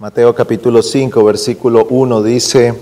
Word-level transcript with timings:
Mateo 0.00 0.34
capítulo 0.34 0.82
5, 0.82 1.22
versículo 1.24 1.84
1 1.90 2.22
dice, 2.22 2.72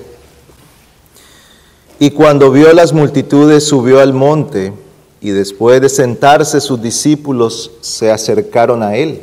y 1.98 2.10
cuando 2.10 2.52
vio 2.52 2.72
las 2.72 2.92
multitudes 2.92 3.64
subió 3.64 3.98
al 3.98 4.12
monte, 4.12 4.72
y 5.20 5.30
después 5.30 5.80
de 5.80 5.88
sentarse 5.88 6.60
sus 6.60 6.80
discípulos 6.80 7.72
se 7.80 8.12
acercaron 8.12 8.84
a 8.84 8.94
él. 8.94 9.22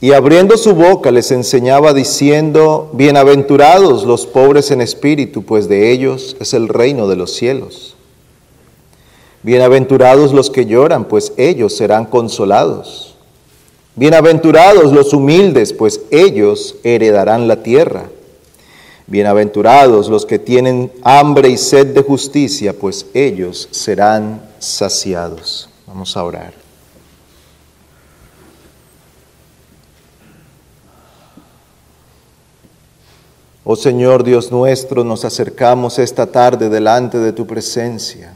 Y 0.00 0.10
abriendo 0.10 0.56
su 0.56 0.74
boca 0.74 1.12
les 1.12 1.30
enseñaba 1.30 1.94
diciendo, 1.94 2.90
bienaventurados 2.92 4.02
los 4.04 4.26
pobres 4.26 4.72
en 4.72 4.80
espíritu, 4.80 5.44
pues 5.44 5.68
de 5.68 5.92
ellos 5.92 6.36
es 6.40 6.54
el 6.54 6.66
reino 6.66 7.06
de 7.06 7.14
los 7.14 7.32
cielos. 7.36 7.94
Bienaventurados 9.44 10.32
los 10.32 10.50
que 10.50 10.66
lloran, 10.66 11.04
pues 11.04 11.32
ellos 11.36 11.76
serán 11.76 12.04
consolados. 12.04 13.09
Bienaventurados 13.96 14.92
los 14.92 15.12
humildes, 15.12 15.72
pues 15.72 16.00
ellos 16.10 16.76
heredarán 16.84 17.48
la 17.48 17.62
tierra. 17.62 18.08
Bienaventurados 19.08 20.08
los 20.08 20.24
que 20.24 20.38
tienen 20.38 20.92
hambre 21.02 21.48
y 21.48 21.56
sed 21.56 21.88
de 21.88 22.02
justicia, 22.02 22.72
pues 22.78 23.06
ellos 23.12 23.68
serán 23.72 24.48
saciados. 24.60 25.68
Vamos 25.88 26.16
a 26.16 26.22
orar. 26.22 26.54
Oh 33.64 33.74
Señor 33.74 34.22
Dios 34.22 34.52
nuestro, 34.52 35.02
nos 35.02 35.24
acercamos 35.24 35.98
esta 35.98 36.26
tarde 36.26 36.68
delante 36.68 37.18
de 37.18 37.32
tu 37.32 37.46
presencia 37.46 38.32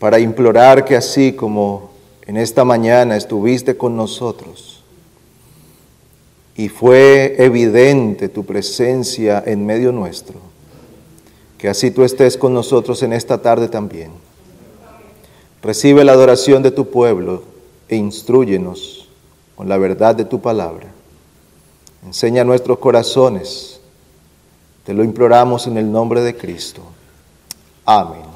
para 0.00 0.18
implorar 0.18 0.84
que 0.84 0.96
así 0.96 1.32
como 1.32 1.91
en 2.32 2.38
esta 2.38 2.64
mañana 2.64 3.14
estuviste 3.14 3.76
con 3.76 3.94
nosotros 3.94 4.82
y 6.56 6.70
fue 6.70 7.36
evidente 7.36 8.30
tu 8.30 8.46
presencia 8.46 9.42
en 9.44 9.66
medio 9.66 9.92
nuestro. 9.92 10.36
Que 11.58 11.68
así 11.68 11.90
tú 11.90 12.04
estés 12.04 12.38
con 12.38 12.54
nosotros 12.54 13.02
en 13.02 13.12
esta 13.12 13.42
tarde 13.42 13.68
también. 13.68 14.12
Recibe 15.60 16.04
la 16.04 16.12
adoración 16.12 16.62
de 16.62 16.70
tu 16.70 16.88
pueblo 16.88 17.42
e 17.86 17.96
instruyenos 17.96 19.10
con 19.54 19.68
la 19.68 19.76
verdad 19.76 20.14
de 20.14 20.24
tu 20.24 20.40
palabra. 20.40 20.86
Enseña 22.02 22.44
nuestros 22.44 22.78
corazones. 22.78 23.78
Te 24.84 24.94
lo 24.94 25.04
imploramos 25.04 25.66
en 25.66 25.76
el 25.76 25.92
nombre 25.92 26.22
de 26.22 26.34
Cristo. 26.34 26.80
Amén. 27.84 28.31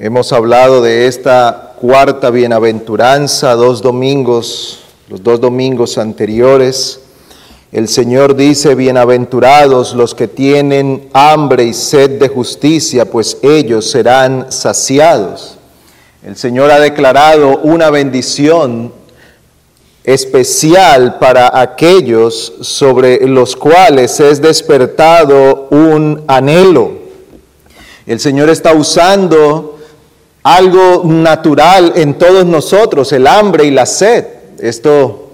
Hemos 0.00 0.32
hablado 0.32 0.80
de 0.80 1.08
esta 1.08 1.72
cuarta 1.80 2.30
bienaventuranza 2.30 3.56
dos 3.56 3.82
domingos, 3.82 4.78
los 5.08 5.24
dos 5.24 5.40
domingos 5.40 5.98
anteriores. 5.98 7.00
El 7.72 7.88
Señor 7.88 8.36
dice, 8.36 8.76
bienaventurados 8.76 9.94
los 9.94 10.14
que 10.14 10.28
tienen 10.28 11.08
hambre 11.12 11.64
y 11.64 11.74
sed 11.74 12.20
de 12.20 12.28
justicia, 12.28 13.10
pues 13.10 13.38
ellos 13.42 13.90
serán 13.90 14.52
saciados. 14.52 15.58
El 16.24 16.36
Señor 16.36 16.70
ha 16.70 16.78
declarado 16.78 17.58
una 17.64 17.90
bendición 17.90 18.92
especial 20.04 21.18
para 21.18 21.60
aquellos 21.60 22.52
sobre 22.60 23.26
los 23.26 23.56
cuales 23.56 24.20
es 24.20 24.40
despertado 24.40 25.66
un 25.70 26.22
anhelo. 26.28 26.92
El 28.06 28.20
Señor 28.20 28.48
está 28.48 28.74
usando 28.74 29.74
algo 30.42 31.02
natural 31.04 31.92
en 31.96 32.14
todos 32.14 32.46
nosotros, 32.46 33.12
el 33.12 33.26
hambre 33.26 33.64
y 33.64 33.70
la 33.70 33.86
sed. 33.86 34.24
Esto 34.58 35.30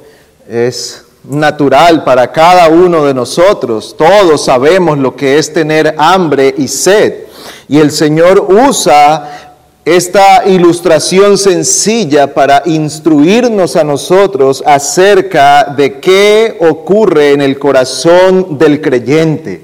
es 0.48 1.04
natural 1.24 2.04
para 2.04 2.30
cada 2.32 2.68
uno 2.68 3.04
de 3.04 3.14
nosotros. 3.14 3.94
Todos 3.96 4.44
sabemos 4.44 4.98
lo 4.98 5.14
que 5.16 5.38
es 5.38 5.52
tener 5.52 5.94
hambre 5.98 6.54
y 6.56 6.68
sed. 6.68 7.24
Y 7.68 7.78
el 7.78 7.90
Señor 7.90 8.46
usa 8.50 9.54
esta 9.84 10.46
ilustración 10.46 11.36
sencilla 11.36 12.32
para 12.32 12.62
instruirnos 12.64 13.76
a 13.76 13.84
nosotros 13.84 14.62
acerca 14.66 15.64
de 15.76 16.00
qué 16.00 16.56
ocurre 16.60 17.32
en 17.32 17.42
el 17.42 17.58
corazón 17.58 18.56
del 18.58 18.80
creyente. 18.80 19.62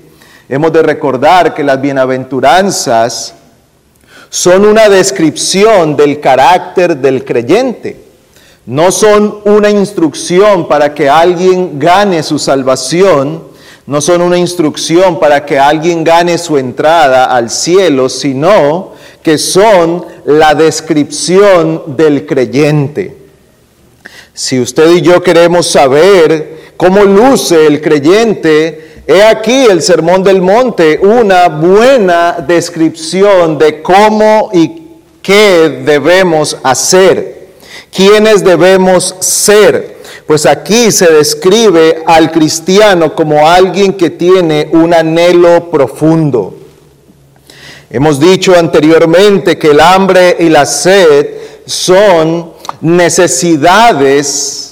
Hemos 0.49 0.73
de 0.73 0.83
recordar 0.83 1.55
que 1.55 1.65
las 1.65 1.81
bienaventuranzas 1.81 3.35
son 4.31 4.65
una 4.65 4.89
descripción 4.89 5.97
del 5.97 6.21
carácter 6.21 6.97
del 6.97 7.25
creyente. 7.25 7.97
No 8.65 8.93
son 8.93 9.41
una 9.45 9.71
instrucción 9.71 10.69
para 10.69 10.95
que 10.95 11.09
alguien 11.09 11.81
gane 11.81 12.23
su 12.23 12.39
salvación, 12.39 13.43
no 13.87 14.01
son 14.01 14.23
una 14.23 14.39
instrucción 14.39 15.19
para 15.19 15.45
que 15.45 15.59
alguien 15.59 16.05
gane 16.05 16.39
su 16.39 16.57
entrada 16.57 17.25
al 17.25 17.51
cielo, 17.51 18.09
sino 18.09 18.93
que 19.21 19.37
son 19.37 20.07
la 20.25 20.55
descripción 20.55 21.97
del 21.97 22.25
creyente. 22.25 23.17
Si 24.33 24.61
usted 24.61 24.93
y 24.93 25.01
yo 25.01 25.23
queremos 25.25 25.67
saber 25.67 26.73
cómo 26.77 27.03
luce 27.03 27.67
el 27.67 27.81
creyente, 27.81 28.90
He 29.07 29.23
aquí 29.23 29.65
el 29.65 29.83
Sermón 29.83 30.23
del 30.23 30.41
Monte, 30.41 30.99
una 31.03 31.49
buena 31.49 32.45
descripción 32.47 33.59
de 33.59 33.83
cómo 33.83 34.51
y 34.53 34.83
qué 35.23 35.83
debemos 35.85 36.57
hacer, 36.63 37.49
quiénes 37.95 38.45
debemos 38.45 39.17
ser. 39.21 39.99
Pues 40.27 40.47
aquí 40.47 40.93
se 40.93 41.13
describe 41.13 42.03
al 42.07 42.31
cristiano 42.31 43.15
como 43.15 43.49
alguien 43.49 43.95
que 43.95 44.11
tiene 44.11 44.69
un 44.73 44.95
anhelo 44.95 45.71
profundo. 45.71 46.55
Hemos 47.91 48.21
dicho 48.21 48.57
anteriormente 48.57 49.59
que 49.59 49.73
el 49.73 49.81
hambre 49.81 50.37
y 50.39 50.49
la 50.49 50.65
sed 50.67 51.27
son 51.67 52.53
necesidades 52.81 54.70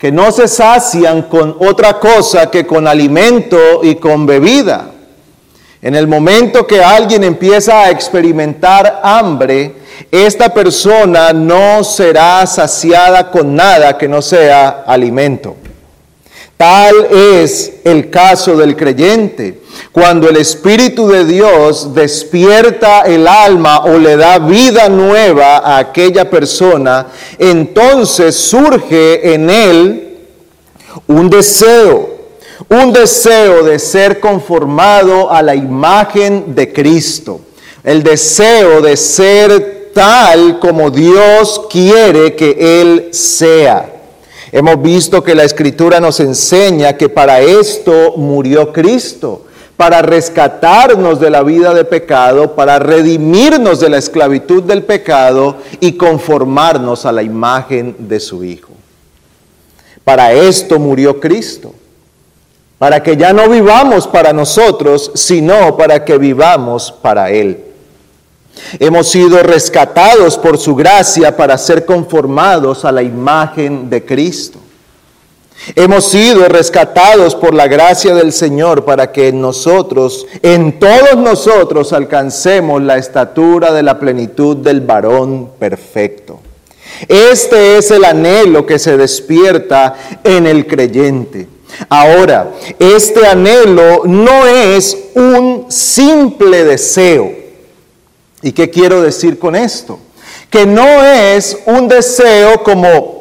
que 0.00 0.10
no 0.10 0.32
se 0.32 0.48
sacian 0.48 1.22
con 1.22 1.54
otra 1.60 2.00
cosa 2.00 2.50
que 2.50 2.66
con 2.66 2.88
alimento 2.88 3.80
y 3.82 3.96
con 3.96 4.24
bebida. 4.24 4.92
En 5.82 5.94
el 5.94 6.08
momento 6.08 6.66
que 6.66 6.82
alguien 6.82 7.22
empieza 7.22 7.82
a 7.82 7.90
experimentar 7.90 9.00
hambre, 9.02 9.74
esta 10.10 10.54
persona 10.54 11.34
no 11.34 11.84
será 11.84 12.46
saciada 12.46 13.30
con 13.30 13.54
nada 13.54 13.98
que 13.98 14.08
no 14.08 14.22
sea 14.22 14.84
alimento. 14.86 15.56
Tal 16.56 16.94
es 17.10 17.74
el 17.84 18.08
caso 18.08 18.56
del 18.56 18.76
creyente. 18.76 19.59
Cuando 19.92 20.28
el 20.28 20.36
Espíritu 20.36 21.08
de 21.08 21.24
Dios 21.24 21.94
despierta 21.94 23.02
el 23.02 23.26
alma 23.26 23.84
o 23.84 23.98
le 23.98 24.16
da 24.16 24.38
vida 24.38 24.88
nueva 24.88 25.58
a 25.58 25.78
aquella 25.78 26.30
persona, 26.30 27.08
entonces 27.38 28.36
surge 28.36 29.34
en 29.34 29.50
él 29.50 30.18
un 31.08 31.28
deseo, 31.28 32.08
un 32.68 32.92
deseo 32.92 33.64
de 33.64 33.78
ser 33.80 34.20
conformado 34.20 35.30
a 35.30 35.42
la 35.42 35.56
imagen 35.56 36.54
de 36.54 36.72
Cristo, 36.72 37.40
el 37.82 38.02
deseo 38.02 38.80
de 38.80 38.96
ser 38.96 39.90
tal 39.92 40.60
como 40.60 40.90
Dios 40.90 41.62
quiere 41.68 42.36
que 42.36 42.80
Él 42.80 43.08
sea. 43.10 43.92
Hemos 44.52 44.80
visto 44.80 45.22
que 45.22 45.34
la 45.34 45.44
Escritura 45.44 46.00
nos 46.00 46.20
enseña 46.20 46.96
que 46.96 47.08
para 47.08 47.40
esto 47.40 48.14
murió 48.16 48.72
Cristo 48.72 49.46
para 49.80 50.02
rescatarnos 50.02 51.20
de 51.20 51.30
la 51.30 51.42
vida 51.42 51.72
de 51.72 51.86
pecado, 51.86 52.54
para 52.54 52.78
redimirnos 52.78 53.80
de 53.80 53.88
la 53.88 53.96
esclavitud 53.96 54.62
del 54.62 54.82
pecado 54.82 55.56
y 55.80 55.92
conformarnos 55.92 57.06
a 57.06 57.12
la 57.12 57.22
imagen 57.22 57.96
de 57.98 58.20
su 58.20 58.44
Hijo. 58.44 58.74
Para 60.04 60.34
esto 60.34 60.78
murió 60.78 61.18
Cristo, 61.18 61.72
para 62.78 63.02
que 63.02 63.16
ya 63.16 63.32
no 63.32 63.48
vivamos 63.48 64.06
para 64.06 64.34
nosotros, 64.34 65.12
sino 65.14 65.78
para 65.78 66.04
que 66.04 66.18
vivamos 66.18 66.92
para 66.92 67.30
Él. 67.30 67.64
Hemos 68.78 69.08
sido 69.08 69.42
rescatados 69.42 70.36
por 70.36 70.58
su 70.58 70.76
gracia 70.76 71.34
para 71.34 71.56
ser 71.56 71.86
conformados 71.86 72.84
a 72.84 72.92
la 72.92 73.02
imagen 73.02 73.88
de 73.88 74.04
Cristo. 74.04 74.58
Hemos 75.74 76.06
sido 76.06 76.48
rescatados 76.48 77.34
por 77.34 77.54
la 77.54 77.68
gracia 77.68 78.14
del 78.14 78.32
Señor 78.32 78.84
para 78.84 79.12
que 79.12 79.32
nosotros, 79.32 80.26
en 80.42 80.78
todos 80.78 81.16
nosotros, 81.16 81.92
alcancemos 81.92 82.82
la 82.82 82.96
estatura 82.96 83.72
de 83.72 83.82
la 83.82 83.98
plenitud 83.98 84.56
del 84.56 84.80
varón 84.80 85.50
perfecto. 85.58 86.40
Este 87.08 87.76
es 87.76 87.90
el 87.90 88.04
anhelo 88.04 88.66
que 88.66 88.78
se 88.78 88.96
despierta 88.96 89.94
en 90.24 90.46
el 90.46 90.66
creyente. 90.66 91.46
Ahora, 91.88 92.50
este 92.78 93.26
anhelo 93.26 94.02
no 94.06 94.46
es 94.46 94.96
un 95.14 95.66
simple 95.68 96.64
deseo. 96.64 97.30
¿Y 98.42 98.52
qué 98.52 98.70
quiero 98.70 99.02
decir 99.02 99.38
con 99.38 99.54
esto? 99.54 99.98
que 100.50 100.66
no 100.66 101.02
es 101.02 101.58
un 101.64 101.88
deseo 101.88 102.62
como 102.64 103.19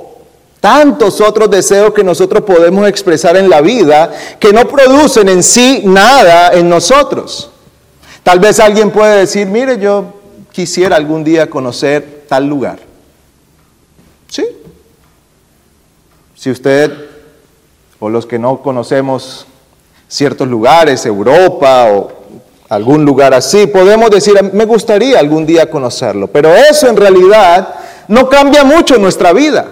tantos 0.59 1.21
otros 1.21 1.50
deseos 1.50 1.94
que 1.94 2.03
nosotros 2.03 2.44
podemos 2.44 2.88
expresar 2.88 3.38
en 3.38 3.50
la 3.50 3.61
vida, 3.61 4.11
que 4.39 4.51
no 4.51 4.67
producen 4.67 5.29
en 5.29 5.44
sí 5.44 5.81
nada 5.85 6.51
en 6.53 6.69
nosotros. 6.69 7.50
Tal 8.23 8.39
vez 8.39 8.59
alguien 8.59 8.91
puede 8.91 9.19
decir, 9.19 9.47
mire, 9.47 9.79
yo 9.79 10.06
quisiera 10.51 10.95
algún 10.95 11.23
día 11.23 11.50
conocer 11.50 12.25
tal 12.27 12.47
lugar. 12.47 12.79
Sí. 14.27 14.45
Si 16.35 16.51
usted 16.51 16.91
o 18.00 18.09
los 18.09 18.25
que 18.25 18.39
no 18.39 18.62
conocemos 18.62 19.45
ciertos 20.07 20.47
lugares, 20.47 21.05
Europa 21.05 21.88
o 21.91 22.12
algún 22.69 23.03
lugar 23.03 23.33
así, 23.33 23.67
podemos 23.67 24.09
decir, 24.09 24.35
me 24.53 24.65
gustaría 24.65 25.19
algún 25.19 25.45
día 25.45 25.69
conocerlo, 25.69 26.27
pero 26.27 26.53
eso 26.53 26.88
en 26.88 26.97
realidad 26.97 27.75
no 28.07 28.29
cambia 28.29 28.63
mucho 28.63 28.97
nuestra 28.97 29.33
vida. 29.33 29.67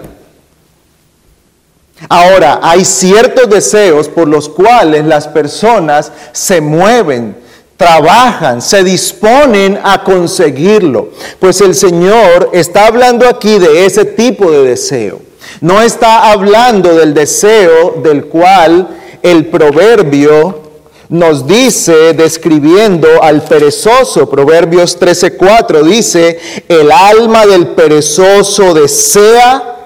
Ahora, 2.10 2.60
hay 2.62 2.86
ciertos 2.86 3.50
deseos 3.50 4.08
por 4.08 4.28
los 4.28 4.48
cuales 4.50 5.06
las 5.06 5.28
personas 5.28 6.12
se 6.32 6.62
mueven, 6.62 7.36
trabajan, 7.76 8.62
se 8.62 8.84
disponen 8.84 9.80
a 9.84 10.04
conseguirlo. 10.04 11.10
Pues 11.40 11.62
el 11.62 11.74
Señor 11.76 12.52
está 12.54 12.88
hablando 12.88 13.28
aquí 13.28 13.58
de 13.58 13.86
ese 13.86 14.06
tipo 14.06 14.52
de 14.52 14.64
deseo. 14.64 15.22
No 15.62 15.82
está 15.82 16.32
hablando 16.32 16.96
del 16.96 17.14
deseo 17.14 18.00
del 18.04 18.26
cual 18.26 18.88
el 19.24 19.48
proverbio 19.48 20.68
nos 21.10 21.48
dice, 21.48 22.14
describiendo 22.14 23.24
al 23.24 23.42
perezoso, 23.44 24.30
Proverbios 24.30 25.00
13:4 25.00 25.84
dice, 25.84 26.40
el 26.68 26.92
alma 26.92 27.46
del 27.46 27.68
perezoso 27.68 28.74
desea, 28.74 29.77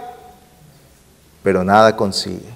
pero 1.44 1.64
nada 1.64 1.96
consigue. 1.96 2.50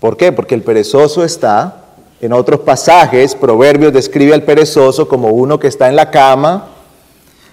¿Por 0.00 0.16
qué? 0.16 0.32
Porque 0.32 0.54
el 0.54 0.62
perezoso 0.62 1.24
está, 1.24 1.76
en 2.20 2.32
otros 2.32 2.60
pasajes, 2.60 3.34
Proverbios 3.34 3.92
describe 3.92 4.34
al 4.34 4.42
perezoso 4.42 5.08
como 5.08 5.28
uno 5.28 5.58
que 5.58 5.68
está 5.68 5.88
en 5.88 5.96
la 5.96 6.10
cama, 6.10 6.68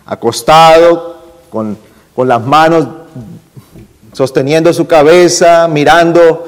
acostado, 0.05 1.17
con, 1.49 1.77
con 2.15 2.27
las 2.27 2.41
manos 2.41 2.87
sosteniendo 4.13 4.73
su 4.73 4.87
cabeza, 4.87 5.67
mirando 5.67 6.45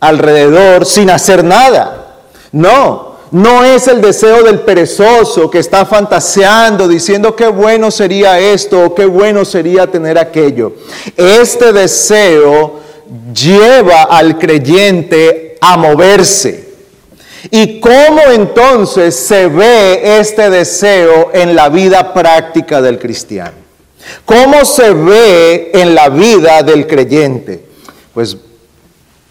alrededor 0.00 0.86
sin 0.86 1.10
hacer 1.10 1.44
nada. 1.44 2.16
No, 2.52 3.07
no 3.30 3.64
es 3.64 3.86
el 3.88 4.00
deseo 4.00 4.42
del 4.42 4.60
perezoso 4.60 5.50
que 5.50 5.58
está 5.58 5.84
fantaseando 5.84 6.88
diciendo 6.88 7.36
qué 7.36 7.46
bueno 7.48 7.90
sería 7.90 8.38
esto 8.38 8.84
o 8.84 8.94
qué 8.94 9.06
bueno 9.06 9.44
sería 9.44 9.86
tener 9.86 10.18
aquello. 10.18 10.72
Este 11.16 11.72
deseo 11.72 12.80
lleva 13.34 14.04
al 14.04 14.38
creyente 14.38 15.56
a 15.60 15.76
moverse. 15.76 16.68
¿Y 17.50 17.80
cómo 17.80 18.20
entonces 18.32 19.14
se 19.14 19.46
ve 19.48 20.18
este 20.18 20.50
deseo 20.50 21.30
en 21.32 21.54
la 21.54 21.68
vida 21.68 22.12
práctica 22.12 22.82
del 22.82 22.98
cristiano? 22.98 23.56
¿Cómo 24.24 24.64
se 24.64 24.92
ve 24.92 25.70
en 25.74 25.94
la 25.94 26.08
vida 26.08 26.62
del 26.62 26.86
creyente? 26.86 27.62
Pues 28.12 28.36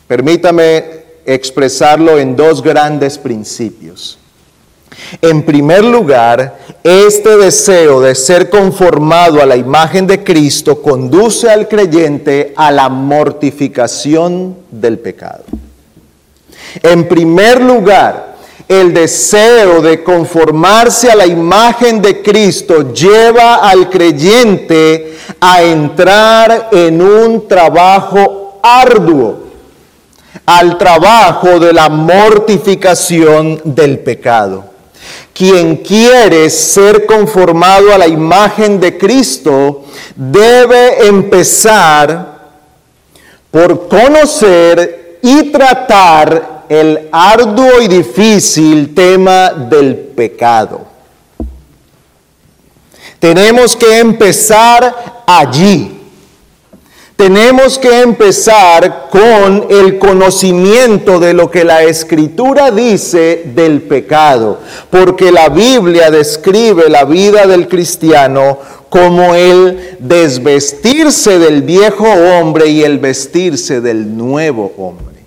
Permítame 0.08 0.97
expresarlo 1.28 2.18
en 2.18 2.36
dos 2.36 2.64
grandes 2.64 3.18
principios. 3.18 4.18
En 5.22 5.44
primer 5.44 5.84
lugar, 5.84 6.58
este 6.84 7.38
deseo 7.38 8.00
de 8.02 8.16
ser 8.16 8.50
conformado 8.50 9.42
a 9.42 9.46
la 9.46 9.58
imagen 9.58 10.08
de 10.08 10.24
Cristo 10.24 10.82
conduce 10.82 11.50
al 11.50 11.68
creyente 11.68 12.54
a 12.56 12.72
la 12.72 12.88
mortificación 12.90 14.56
del 14.72 15.00
pecado. 15.00 15.44
En 16.82 17.08
primer 17.08 17.62
lugar, 17.62 18.38
el 18.68 18.94
deseo 18.94 19.82
de 19.82 20.04
conformarse 20.04 21.12
a 21.12 21.16
la 21.16 21.26
imagen 21.26 22.02
de 22.02 22.22
Cristo 22.22 22.94
lleva 22.94 23.56
al 23.56 23.90
creyente 23.90 25.18
a 25.42 25.62
entrar 25.62 26.70
en 26.72 27.02
un 27.02 27.48
trabajo 27.48 28.60
arduo 28.64 29.47
al 30.46 30.78
trabajo 30.78 31.60
de 31.60 31.74
la 31.74 31.90
mortificación 31.90 33.62
del 33.64 34.00
pecado. 34.00 34.66
Quien 35.34 35.78
quiere 35.78 36.50
ser 36.50 37.06
conformado 37.06 37.94
a 37.94 37.98
la 37.98 38.08
imagen 38.08 38.80
de 38.80 38.98
Cristo 38.98 39.86
debe 40.16 41.08
empezar 41.08 42.38
por 43.52 43.88
conocer 43.88 45.20
y 45.22 45.52
tratar 45.52 46.66
el 46.70 47.08
arduo 47.12 47.82
y 47.82 47.88
difícil 47.88 48.94
tema 48.94 49.52
del 49.52 49.96
pecado. 49.96 50.86
Tenemos 53.20 53.76
que 53.76 54.00
empezar 54.00 55.24
allí 55.26 55.97
tenemos 57.18 57.80
que 57.80 58.02
empezar 58.02 59.10
con 59.10 59.66
el 59.72 59.98
conocimiento 59.98 61.20
de 61.20 61.34
lo 61.34 61.50
que 61.50 61.64
la 61.64 61.82
escritura 61.82 62.70
dice 62.70 63.42
del 63.56 63.82
pecado, 63.82 64.60
porque 64.92 65.32
la 65.32 65.50
Biblia 65.50 66.12
describe 66.12 66.90
la 66.90 67.06
vida 67.06 67.48
del 67.48 67.68
cristiano 67.68 68.60
como 68.90 69.34
el 69.34 69.98
desvestirse 70.00 71.40
del 71.40 71.64
viejo 71.64 72.06
hombre 72.06 72.68
y 72.68 72.84
el 72.84 73.00
vestirse 73.00 73.82
del 73.82 74.16
nuevo 74.16 74.72
hombre. 74.78 75.18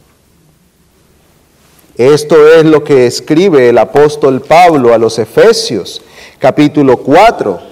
Esto 1.96 2.54
es 2.54 2.64
lo 2.64 2.84
que 2.84 3.06
escribe 3.06 3.68
el 3.68 3.78
apóstol 3.78 4.40
Pablo 4.40 4.94
a 4.94 4.98
los 4.98 5.18
Efesios, 5.18 6.00
capítulo 6.38 6.98
4 6.98 7.69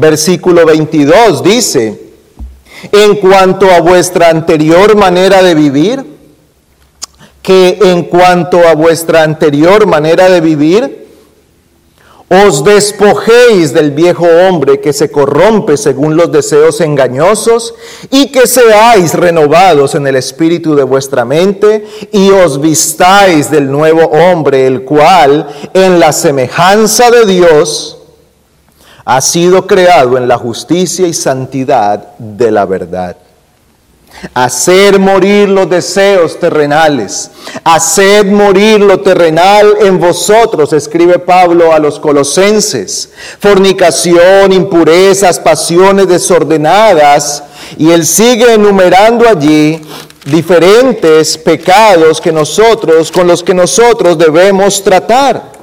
Versículo 0.00 0.64
22 0.64 1.42
dice, 1.42 2.00
en 2.90 3.16
cuanto 3.16 3.70
a 3.70 3.80
vuestra 3.80 4.30
anterior 4.30 4.96
manera 4.96 5.42
de 5.42 5.54
vivir, 5.54 6.02
que 7.42 7.78
en 7.82 8.04
cuanto 8.04 8.66
a 8.66 8.74
vuestra 8.74 9.22
anterior 9.22 9.86
manera 9.86 10.30
de 10.30 10.40
vivir, 10.40 11.06
os 12.30 12.64
despojéis 12.64 13.74
del 13.74 13.90
viejo 13.90 14.24
hombre 14.24 14.80
que 14.80 14.94
se 14.94 15.10
corrompe 15.10 15.76
según 15.76 16.16
los 16.16 16.32
deseos 16.32 16.80
engañosos 16.80 17.74
y 18.10 18.32
que 18.32 18.46
seáis 18.46 19.12
renovados 19.12 19.94
en 19.94 20.06
el 20.06 20.16
espíritu 20.16 20.74
de 20.76 20.84
vuestra 20.84 21.26
mente 21.26 21.84
y 22.10 22.30
os 22.30 22.58
vistáis 22.58 23.50
del 23.50 23.70
nuevo 23.70 24.02
hombre, 24.04 24.66
el 24.66 24.84
cual 24.84 25.46
en 25.74 26.00
la 26.00 26.12
semejanza 26.12 27.10
de 27.10 27.26
Dios, 27.26 27.99
ha 29.04 29.20
sido 29.20 29.66
creado 29.66 30.16
en 30.16 30.28
la 30.28 30.38
justicia 30.38 31.06
y 31.06 31.14
santidad 31.14 32.16
de 32.18 32.50
la 32.50 32.66
verdad. 32.66 33.16
Hacer 34.34 34.98
morir 34.98 35.48
los 35.48 35.70
deseos 35.70 36.38
terrenales, 36.38 37.30
hacer 37.64 38.26
morir 38.26 38.80
lo 38.80 39.00
terrenal 39.00 39.76
en 39.80 39.98
vosotros, 39.98 40.72
escribe 40.72 41.18
Pablo 41.18 41.72
a 41.72 41.78
los 41.78 41.98
colosenses. 41.98 43.10
Fornicación, 43.38 44.52
impurezas, 44.52 45.38
pasiones 45.38 46.08
desordenadas, 46.08 47.44
y 47.78 47.90
él 47.90 48.04
sigue 48.04 48.54
enumerando 48.54 49.28
allí 49.28 49.80
diferentes 50.26 51.38
pecados 51.38 52.20
que 52.20 52.32
nosotros, 52.32 53.10
con 53.10 53.26
los 53.26 53.42
que 53.42 53.54
nosotros 53.54 54.18
debemos 54.18 54.82
tratar. 54.82 55.59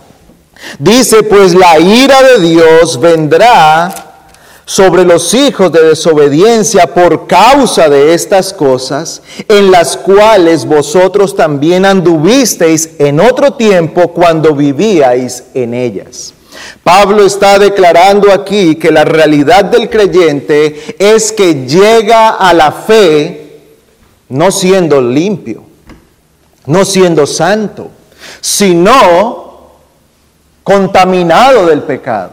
Dice, 0.80 1.24
pues 1.24 1.54
la 1.54 1.80
ira 1.80 2.22
de 2.24 2.40
Dios 2.40 3.00
vendrá 3.00 4.08
sobre 4.66 5.06
los 5.06 5.34
hijos 5.34 5.72
de 5.72 5.82
desobediencia 5.82 6.94
por 6.94 7.26
causa 7.26 7.88
de 7.88 8.14
estas 8.14 8.52
cosas, 8.52 9.22
en 9.48 9.72
las 9.72 9.96
cuales 9.96 10.66
vosotros 10.66 11.38
también 11.38 11.86
anduvisteis 11.86 12.90
en 13.00 13.22
otro 13.22 13.54
tiempo 13.54 14.10
cuando 14.10 14.54
vivíais 14.54 15.46
en 15.54 15.74
ellas. 15.74 16.34
Pablo 16.84 17.26
está 17.26 17.60
declarando 17.60 18.32
aquí 18.32 18.76
que 18.76 18.92
la 18.92 19.06
realidad 19.06 19.66
del 19.66 19.90
creyente 19.90 20.96
es 21.00 21.32
que 21.32 21.66
llega 21.66 22.30
a 22.32 22.54
la 22.54 22.74
fe 22.74 23.62
no 24.28 24.52
siendo 24.52 25.00
limpio, 25.00 25.64
no 26.66 26.84
siendo 26.84 27.26
santo, 27.26 27.90
sino 28.42 29.47
contaminado 30.68 31.66
del 31.68 31.84
pecado, 31.84 32.32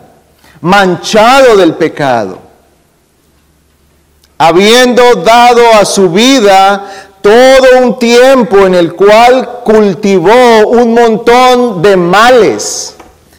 manchado 0.60 1.56
del 1.56 1.74
pecado, 1.74 2.40
habiendo 4.36 5.14
dado 5.24 5.62
a 5.74 5.84
su 5.84 6.10
vida 6.10 7.12
todo 7.22 7.78
un 7.80 7.96
tiempo 7.96 8.66
en 8.66 8.74
el 8.74 8.94
cual 8.94 9.60
cultivó 9.62 10.66
un 10.66 10.94
montón 10.94 11.80
de 11.80 11.96
males, 11.96 12.96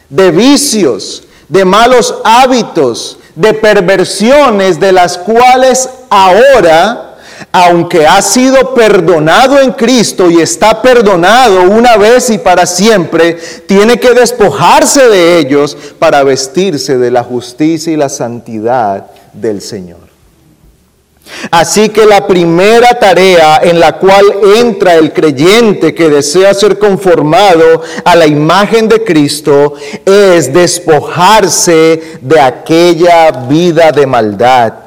de 0.08 0.30
vicios, 0.30 1.24
de 1.46 1.66
malos 1.66 2.14
hábitos, 2.24 3.18
de 3.34 3.52
perversiones 3.52 4.80
de 4.80 4.92
las 4.92 5.18
cuales 5.18 5.90
ahora, 6.08 7.15
aunque 7.52 8.06
ha 8.06 8.20
sido 8.22 8.74
perdonado 8.74 9.60
en 9.60 9.72
Cristo 9.72 10.30
y 10.30 10.40
está 10.40 10.82
perdonado 10.82 11.62
una 11.62 11.96
vez 11.96 12.30
y 12.30 12.38
para 12.38 12.66
siempre, 12.66 13.38
tiene 13.66 13.98
que 13.98 14.14
despojarse 14.14 15.08
de 15.08 15.38
ellos 15.38 15.76
para 15.98 16.22
vestirse 16.22 16.98
de 16.98 17.10
la 17.10 17.22
justicia 17.22 17.92
y 17.92 17.96
la 17.96 18.08
santidad 18.08 19.06
del 19.32 19.60
Señor. 19.60 20.06
Así 21.50 21.88
que 21.88 22.06
la 22.06 22.26
primera 22.26 22.98
tarea 22.98 23.58
en 23.62 23.80
la 23.80 23.98
cual 23.98 24.24
entra 24.58 24.94
el 24.94 25.12
creyente 25.12 25.94
que 25.94 26.08
desea 26.08 26.54
ser 26.54 26.78
conformado 26.78 27.82
a 28.04 28.14
la 28.14 28.26
imagen 28.26 28.88
de 28.88 29.02
Cristo 29.02 29.74
es 30.04 30.52
despojarse 30.52 32.18
de 32.20 32.40
aquella 32.40 33.30
vida 33.48 33.90
de 33.90 34.06
maldad. 34.06 34.85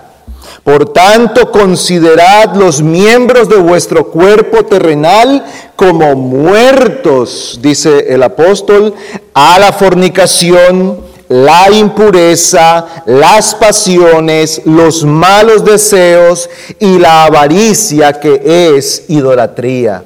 Por 0.63 0.92
tanto, 0.94 1.51
considerad 1.51 2.56
los 2.56 2.82
miembros 2.82 3.50
de 3.50 3.58
vuestro 3.58 4.08
cuerpo 4.08 4.66
terrenal 4.66 5.46
como 5.75 6.16
muertos, 6.16 7.60
dice 7.62 8.13
el 8.13 8.24
apóstol, 8.24 8.94
a 9.34 9.58
la 9.60 9.72
fornicación 9.72 11.10
la 11.30 11.70
impureza, 11.70 13.04
las 13.06 13.54
pasiones, 13.54 14.63
los 14.66 15.06
malos 15.06 15.63
deseos 15.63 16.50
y 16.80 16.98
la 16.98 17.25
avaricia 17.25 18.20
que 18.20 18.75
es 18.75 19.06
idolatría. 19.10 20.04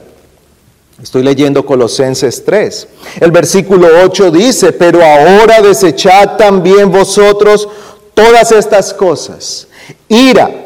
Estoy 1.01 1.23
leyendo 1.23 1.65
Colosenses 1.65 2.43
3. 2.45 2.87
El 3.21 3.31
versículo 3.31 3.87
8 4.03 4.31
dice, 4.31 4.73
pero 4.73 5.01
ahora 5.03 5.61
desechad 5.61 6.35
también 6.37 6.91
vosotros 6.91 7.67
todas 8.13 8.51
estas 8.51 8.93
cosas. 8.93 9.67
Ira 10.07 10.63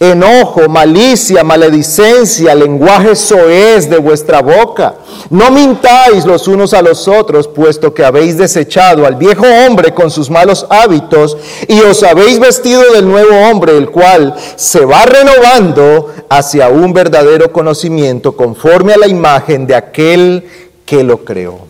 enojo, 0.00 0.66
malicia, 0.66 1.44
maledicencia, 1.44 2.54
lenguaje 2.54 3.14
soez 3.14 3.88
de 3.88 3.98
vuestra 3.98 4.40
boca. 4.40 4.94
No 5.28 5.50
mintáis 5.50 6.24
los 6.24 6.48
unos 6.48 6.72
a 6.72 6.80
los 6.80 7.06
otros, 7.06 7.46
puesto 7.46 7.92
que 7.92 8.02
habéis 8.02 8.38
desechado 8.38 9.04
al 9.04 9.16
viejo 9.16 9.44
hombre 9.66 9.92
con 9.92 10.10
sus 10.10 10.30
malos 10.30 10.66
hábitos 10.70 11.36
y 11.68 11.80
os 11.80 12.02
habéis 12.02 12.40
vestido 12.40 12.82
del 12.94 13.06
nuevo 13.06 13.36
hombre, 13.50 13.76
el 13.76 13.90
cual 13.90 14.34
se 14.56 14.86
va 14.86 15.04
renovando 15.04 16.10
hacia 16.30 16.70
un 16.70 16.94
verdadero 16.94 17.52
conocimiento 17.52 18.34
conforme 18.34 18.94
a 18.94 18.98
la 18.98 19.06
imagen 19.06 19.66
de 19.66 19.74
aquel 19.74 20.44
que 20.86 21.04
lo 21.04 21.24
creó. 21.26 21.69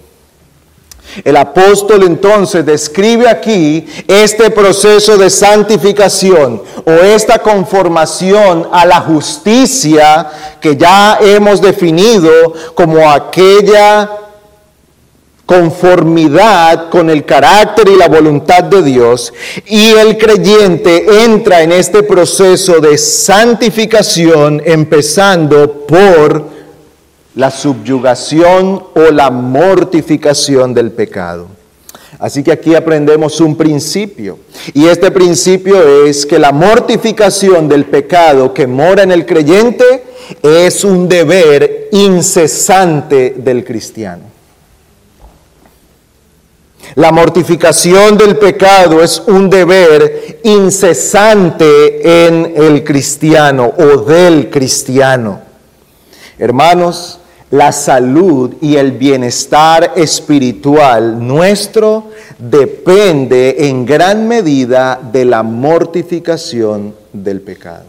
El 1.25 1.37
apóstol 1.37 2.05
entonces 2.05 2.65
describe 2.65 3.29
aquí 3.29 3.87
este 4.07 4.51
proceso 4.51 5.17
de 5.17 5.31
santificación 5.31 6.63
o 6.85 6.91
esta 6.91 7.39
conformación 7.39 8.69
a 8.73 8.87
la 8.87 9.01
justicia 9.01 10.29
que 10.61 10.77
ya 10.77 11.19
hemos 11.21 11.61
definido 11.61 12.55
como 12.75 13.11
aquella 13.11 14.11
conformidad 15.51 16.91
con 16.91 17.11
el 17.11 17.25
carácter 17.25 17.89
y 17.89 17.97
la 17.97 18.07
voluntad 18.07 18.63
de 18.63 18.85
Dios. 18.85 19.33
Y 19.67 19.91
el 19.91 20.17
creyente 20.17 21.25
entra 21.25 21.63
en 21.63 21.73
este 21.73 22.05
proceso 22.05 22.79
de 22.79 22.97
santificación 22.97 24.63
empezando 24.65 25.87
por 25.89 26.60
la 27.35 27.51
subyugación 27.51 28.83
o 28.95 29.11
la 29.13 29.31
mortificación 29.31 30.75
del 30.75 30.91
pecado. 30.93 31.49
Así 32.19 32.43
que 32.43 32.53
aquí 32.53 32.75
aprendemos 32.75 33.41
un 33.41 33.57
principio. 33.57 34.39
Y 34.75 34.87
este 34.87 35.11
principio 35.11 36.05
es 36.05 36.27
que 36.27 36.39
la 36.39 36.53
mortificación 36.53 37.69
del 37.69 37.87
pecado 37.87 38.53
que 38.53 38.67
mora 38.67 39.03
en 39.03 39.13
el 39.13 39.25
creyente 39.25 40.05
es 40.43 40.85
un 40.85 41.09
deber 41.09 41.89
incesante 41.93 43.35
del 43.39 43.65
cristiano. 43.65 44.25
La 46.97 47.13
mortificación 47.13 48.19
del 48.19 48.37
pecado 48.37 49.03
es 49.03 49.23
un 49.27 49.49
deber 49.49 50.41
incesante 50.43 52.27
en 52.27 52.53
el 52.57 52.83
cristiano 52.83 53.73
o 53.79 53.99
del 53.99 54.51
cristiano. 54.51 55.41
Hermanos, 56.39 57.20
la 57.51 57.73
salud 57.73 58.55
y 58.61 58.77
el 58.77 58.93
bienestar 58.93 59.95
espiritual 59.97 61.27
nuestro 61.27 62.05
depende 62.39 63.69
en 63.69 63.85
gran 63.85 64.29
medida 64.29 65.01
de 65.13 65.25
la 65.25 65.43
mortificación 65.43 66.95
del 67.13 67.41
pecado. 67.41 67.87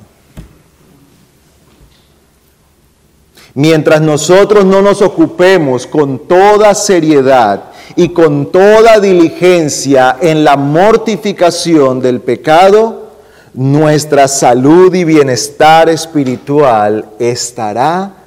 Mientras 3.53 4.01
nosotros 4.01 4.65
no 4.65 4.81
nos 4.81 5.01
ocupemos 5.01 5.85
con 5.85 6.19
toda 6.19 6.73
seriedad 6.73 7.65
y 7.95 8.09
con 8.09 8.51
toda 8.51 8.99
diligencia 8.99 10.17
en 10.21 10.43
la 10.43 10.55
mortificación 10.55 11.99
del 11.99 12.21
pecado, 12.21 13.11
nuestra 13.53 14.29
salud 14.29 14.95
y 14.95 15.03
bienestar 15.03 15.89
espiritual 15.89 17.05
estará 17.19 18.20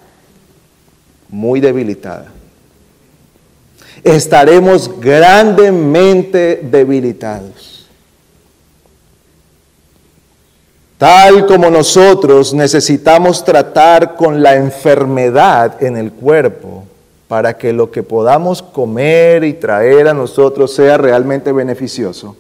muy 1.35 1.59
debilitada. 1.59 2.27
Estaremos 4.05 5.01
grandemente 5.01 6.61
debilitados. 6.63 7.89
Tal 10.97 11.45
como 11.47 11.71
nosotros 11.71 12.55
necesitamos 12.55 13.45
tratar 13.45 14.15
con 14.15 14.45
la 14.45 14.55
enfermedad 14.55 15.83
en 15.83 15.97
el 15.97 16.13
cuerpo 16.13 16.85
para 17.27 17.59
que 17.59 17.73
lo 17.73 17.91
que 17.91 18.05
podamos 18.05 18.63
comer 18.63 19.43
y 19.43 19.55
traer 19.55 20.07
a 20.07 20.15
nosotros 20.15 20.73
sea 20.73 20.97
realmente 20.99 21.51
beneficioso. 21.51 22.37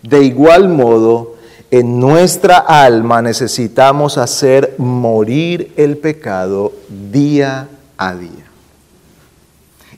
De 0.00 0.22
igual 0.22 0.68
modo, 0.68 1.34
en 1.72 1.98
nuestra 1.98 2.58
alma 2.58 3.20
necesitamos 3.20 4.16
hacer 4.16 4.76
morir 4.78 5.72
el 5.76 5.96
pecado 5.96 6.72
día 7.10 7.68
a 7.72 7.75
a 7.96 8.14
día. 8.14 8.46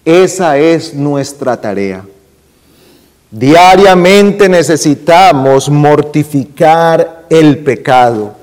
Esa 0.04 0.58
es 0.58 0.94
nuestra 0.94 1.60
tarea. 1.60 2.04
Diariamente 3.30 4.48
necesitamos 4.48 5.68
mortificar 5.68 7.26
el 7.28 7.58
pecado. 7.58 8.34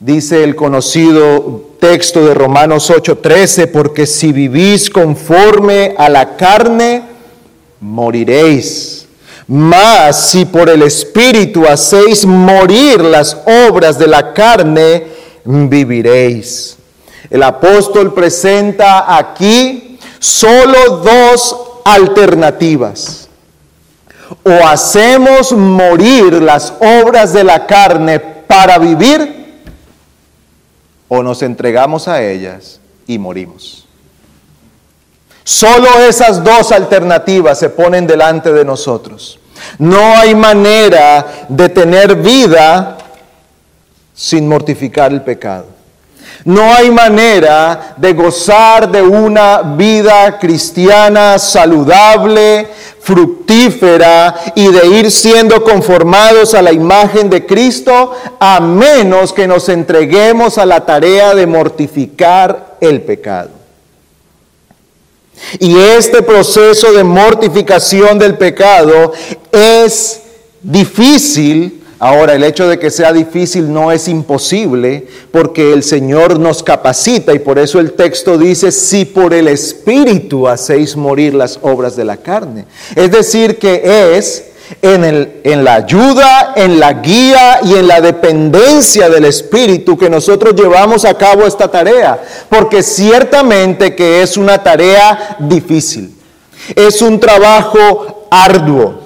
Dice 0.00 0.42
el 0.42 0.56
conocido 0.56 1.70
texto 1.78 2.24
de 2.26 2.34
Romanos 2.34 2.90
8:13, 2.90 3.68
porque 3.68 4.04
si 4.06 4.32
vivís 4.32 4.90
conforme 4.90 5.94
a 5.96 6.08
la 6.08 6.36
carne, 6.36 7.04
moriréis. 7.80 9.06
Mas 9.46 10.30
si 10.30 10.44
por 10.44 10.68
el 10.68 10.82
Espíritu 10.82 11.66
hacéis 11.66 12.24
morir 12.26 13.00
las 13.00 13.36
obras 13.68 13.98
de 13.98 14.08
la 14.08 14.32
carne, 14.32 15.04
viviréis. 15.44 16.76
El 17.30 17.42
apóstol 17.42 18.12
presenta 18.12 19.16
aquí 19.16 19.98
solo 20.18 20.98
dos 20.98 21.56
alternativas. 21.84 23.28
O 24.44 24.66
hacemos 24.66 25.52
morir 25.52 26.42
las 26.42 26.72
obras 26.80 27.32
de 27.32 27.44
la 27.44 27.66
carne 27.66 28.18
para 28.18 28.78
vivir, 28.78 29.62
o 31.08 31.22
nos 31.22 31.42
entregamos 31.42 32.08
a 32.08 32.22
ellas 32.22 32.80
y 33.06 33.18
morimos. 33.18 33.86
Solo 35.44 35.88
esas 36.00 36.42
dos 36.42 36.72
alternativas 36.72 37.58
se 37.58 37.68
ponen 37.68 38.06
delante 38.06 38.52
de 38.52 38.64
nosotros. 38.64 39.38
No 39.78 40.16
hay 40.16 40.34
manera 40.34 41.46
de 41.48 41.68
tener 41.68 42.16
vida 42.16 42.96
sin 44.14 44.48
mortificar 44.48 45.12
el 45.12 45.22
pecado. 45.22 45.66
No 46.44 46.72
hay 46.72 46.90
manera 46.90 47.94
de 47.96 48.12
gozar 48.12 48.90
de 48.90 49.02
una 49.02 49.62
vida 49.62 50.38
cristiana 50.38 51.38
saludable, 51.38 52.68
fructífera 53.00 54.34
y 54.54 54.68
de 54.68 54.86
ir 54.86 55.10
siendo 55.10 55.62
conformados 55.62 56.54
a 56.54 56.62
la 56.62 56.72
imagen 56.72 57.28
de 57.30 57.46
Cristo 57.46 58.12
a 58.38 58.60
menos 58.60 59.32
que 59.32 59.46
nos 59.46 59.68
entreguemos 59.68 60.58
a 60.58 60.66
la 60.66 60.84
tarea 60.84 61.34
de 61.34 61.46
mortificar 61.46 62.76
el 62.80 63.02
pecado. 63.02 63.50
Y 65.58 65.76
este 65.76 66.22
proceso 66.22 66.92
de 66.92 67.04
mortificación 67.04 68.18
del 68.18 68.36
pecado 68.36 69.12
es 69.50 70.22
difícil 70.62 71.81
Ahora, 72.04 72.34
el 72.34 72.42
hecho 72.42 72.66
de 72.66 72.80
que 72.80 72.90
sea 72.90 73.12
difícil 73.12 73.72
no 73.72 73.92
es 73.92 74.08
imposible 74.08 75.06
porque 75.30 75.72
el 75.72 75.84
Señor 75.84 76.40
nos 76.40 76.64
capacita 76.64 77.32
y 77.32 77.38
por 77.38 77.60
eso 77.60 77.78
el 77.78 77.92
texto 77.92 78.36
dice, 78.36 78.72
si 78.72 79.04
por 79.04 79.32
el 79.32 79.46
Espíritu 79.46 80.48
hacéis 80.48 80.96
morir 80.96 81.32
las 81.32 81.60
obras 81.62 81.94
de 81.94 82.04
la 82.04 82.16
carne. 82.16 82.64
Es 82.96 83.12
decir, 83.12 83.56
que 83.56 84.16
es 84.16 84.46
en, 84.82 85.04
el, 85.04 85.42
en 85.44 85.62
la 85.62 85.76
ayuda, 85.76 86.54
en 86.56 86.80
la 86.80 86.92
guía 86.94 87.60
y 87.62 87.74
en 87.74 87.86
la 87.86 88.00
dependencia 88.00 89.08
del 89.08 89.24
Espíritu 89.26 89.96
que 89.96 90.10
nosotros 90.10 90.56
llevamos 90.56 91.04
a 91.04 91.14
cabo 91.14 91.46
esta 91.46 91.68
tarea, 91.68 92.20
porque 92.48 92.82
ciertamente 92.82 93.94
que 93.94 94.22
es 94.22 94.36
una 94.36 94.60
tarea 94.60 95.36
difícil, 95.38 96.12
es 96.74 97.00
un 97.00 97.20
trabajo 97.20 98.26
arduo. 98.28 99.01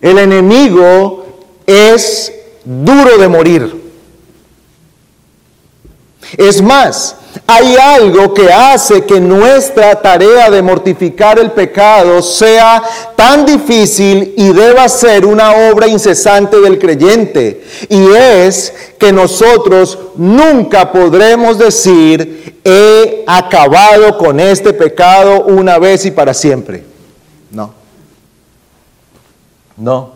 El 0.00 0.18
enemigo 0.18 1.26
es 1.66 2.32
duro 2.64 3.18
de 3.18 3.28
morir. 3.28 3.80
Es 6.36 6.62
más, 6.62 7.16
hay 7.46 7.76
algo 7.76 8.32
que 8.32 8.52
hace 8.52 9.04
que 9.04 9.20
nuestra 9.20 10.00
tarea 10.00 10.50
de 10.50 10.62
mortificar 10.62 11.38
el 11.38 11.50
pecado 11.52 12.22
sea 12.22 12.82
tan 13.16 13.44
difícil 13.44 14.34
y 14.36 14.52
deba 14.52 14.88
ser 14.88 15.26
una 15.26 15.70
obra 15.70 15.86
incesante 15.86 16.60
del 16.60 16.78
creyente. 16.78 17.62
Y 17.88 18.12
es 18.12 18.72
que 18.98 19.12
nosotros 19.12 19.98
nunca 20.16 20.92
podremos 20.92 21.58
decir, 21.58 22.60
he 22.64 23.24
acabado 23.26 24.16
con 24.16 24.38
este 24.38 24.72
pecado 24.72 25.44
una 25.44 25.78
vez 25.78 26.06
y 26.06 26.10
para 26.10 26.32
siempre. 26.32 26.89
No. 29.80 30.12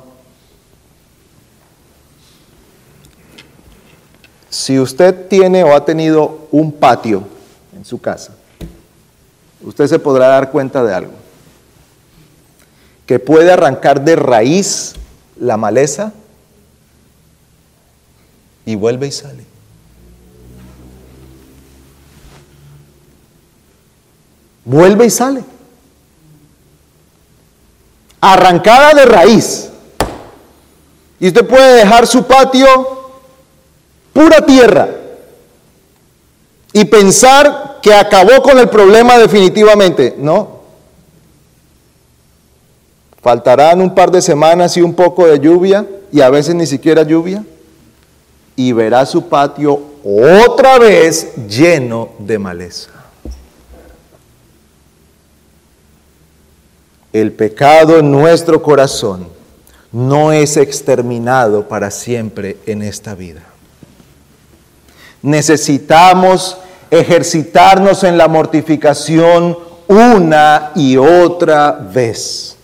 Si 4.50 4.78
usted 4.78 5.26
tiene 5.26 5.64
o 5.64 5.75
ha 5.75 5.85
tenido 5.87 6.47
un 6.52 6.71
patio 6.71 7.25
en 7.75 7.85
su 7.85 7.99
casa, 7.99 8.35
usted 9.62 9.87
se 9.87 9.99
podrá 9.99 10.28
dar 10.28 10.50
cuenta 10.50 10.85
de 10.85 10.94
algo. 10.94 11.12
Que 13.06 13.18
puede 13.18 13.50
arrancar 13.50 14.04
de 14.04 14.16
raíz 14.16 14.94
la 15.40 15.56
maleza 15.56 16.12
y 18.66 18.75
vuelve 18.75 19.06
y 19.06 19.12
sale. 19.12 19.44
Vuelve 24.66 25.06
y 25.06 25.11
sale. 25.11 25.53
Arrancada 28.26 28.95
de 28.95 29.04
raíz. 29.04 29.69
Y 31.21 31.28
usted 31.28 31.47
puede 31.47 31.75
dejar 31.75 32.07
su 32.07 32.25
patio 32.25 33.12
pura 34.14 34.45
tierra 34.47 34.88
y 36.73 36.87
pensar 36.87 37.81
que 37.83 37.93
acabó 37.93 38.43
con 38.43 38.59
el 38.59 38.71
problema 38.71 39.19
definitivamente. 39.19 40.14
No. 40.19 40.61
Faltarán 43.23 43.83
un 43.83 43.95
par 43.95 44.11
de 44.11 44.23
semanas 44.23 44.75
y 44.78 44.81
un 44.81 44.95
poco 44.95 45.26
de 45.26 45.38
lluvia 45.38 45.87
y 46.11 46.23
a 46.23 46.31
veces 46.31 46.54
ni 46.54 46.66
siquiera 46.66 47.02
lluvia 47.02 47.45
y 48.57 48.73
verá 48.73 49.04
su 49.04 49.28
patio 49.28 49.81
otra 50.47 50.78
vez 50.78 51.35
lleno 51.47 52.09
de 52.19 52.38
maleza. 52.38 52.90
El 57.14 57.30
pecado 57.30 58.00
en 58.00 58.11
nuestro 58.11 58.61
corazón 58.61 59.28
no 59.92 60.33
es 60.33 60.56
exterminado 60.56 61.68
para 61.68 61.92
siempre 61.92 62.56
en 62.66 62.83
esta 62.83 63.14
vida. 63.14 63.42
Necesitamos 65.23 66.59
ejercitarnos 66.90 68.02
en 68.02 68.18
la 68.18 68.26
mortificación 68.26 69.56
una 69.87 70.73
y 70.75 70.97
otra 70.97 71.71
vez. 71.71 72.56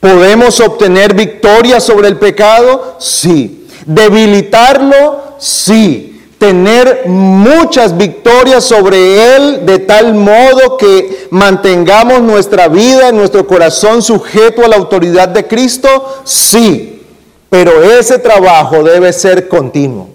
¿Podemos 0.00 0.58
obtener 0.58 1.14
victoria 1.14 1.78
sobre 1.78 2.08
el 2.08 2.18
pecado? 2.18 2.96
Sí. 2.98 3.68
¿Debilitarlo? 3.86 5.36
Sí. 5.38 6.13
Tener 6.44 7.04
muchas 7.06 7.96
victorias 7.96 8.64
sobre 8.64 9.34
él 9.34 9.64
de 9.64 9.78
tal 9.78 10.12
modo 10.12 10.76
que 10.76 11.26
mantengamos 11.30 12.20
nuestra 12.20 12.68
vida, 12.68 13.12
nuestro 13.12 13.46
corazón 13.46 14.02
sujeto 14.02 14.62
a 14.62 14.68
la 14.68 14.76
autoridad 14.76 15.26
de 15.28 15.46
Cristo? 15.46 15.88
Sí. 16.24 17.02
Pero 17.48 17.82
ese 17.82 18.18
trabajo 18.18 18.82
debe 18.82 19.10
ser 19.14 19.48
continuo. 19.48 20.13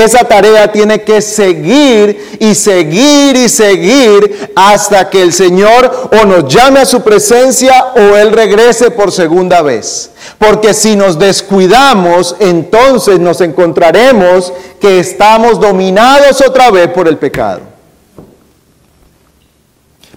Esa 0.00 0.24
tarea 0.24 0.72
tiene 0.72 1.02
que 1.02 1.20
seguir 1.20 2.36
y 2.40 2.54
seguir 2.54 3.36
y 3.36 3.48
seguir 3.48 4.50
hasta 4.56 5.08
que 5.08 5.22
el 5.22 5.32
Señor 5.32 6.10
o 6.10 6.24
nos 6.26 6.52
llame 6.52 6.80
a 6.80 6.84
su 6.84 7.00
presencia 7.02 7.92
o 7.94 8.16
Él 8.16 8.32
regrese 8.32 8.90
por 8.90 9.12
segunda 9.12 9.62
vez. 9.62 10.10
Porque 10.38 10.74
si 10.74 10.96
nos 10.96 11.18
descuidamos, 11.18 12.34
entonces 12.40 13.20
nos 13.20 13.40
encontraremos 13.40 14.52
que 14.80 14.98
estamos 14.98 15.60
dominados 15.60 16.40
otra 16.40 16.72
vez 16.72 16.88
por 16.88 17.06
el 17.06 17.16
pecado. 17.16 17.60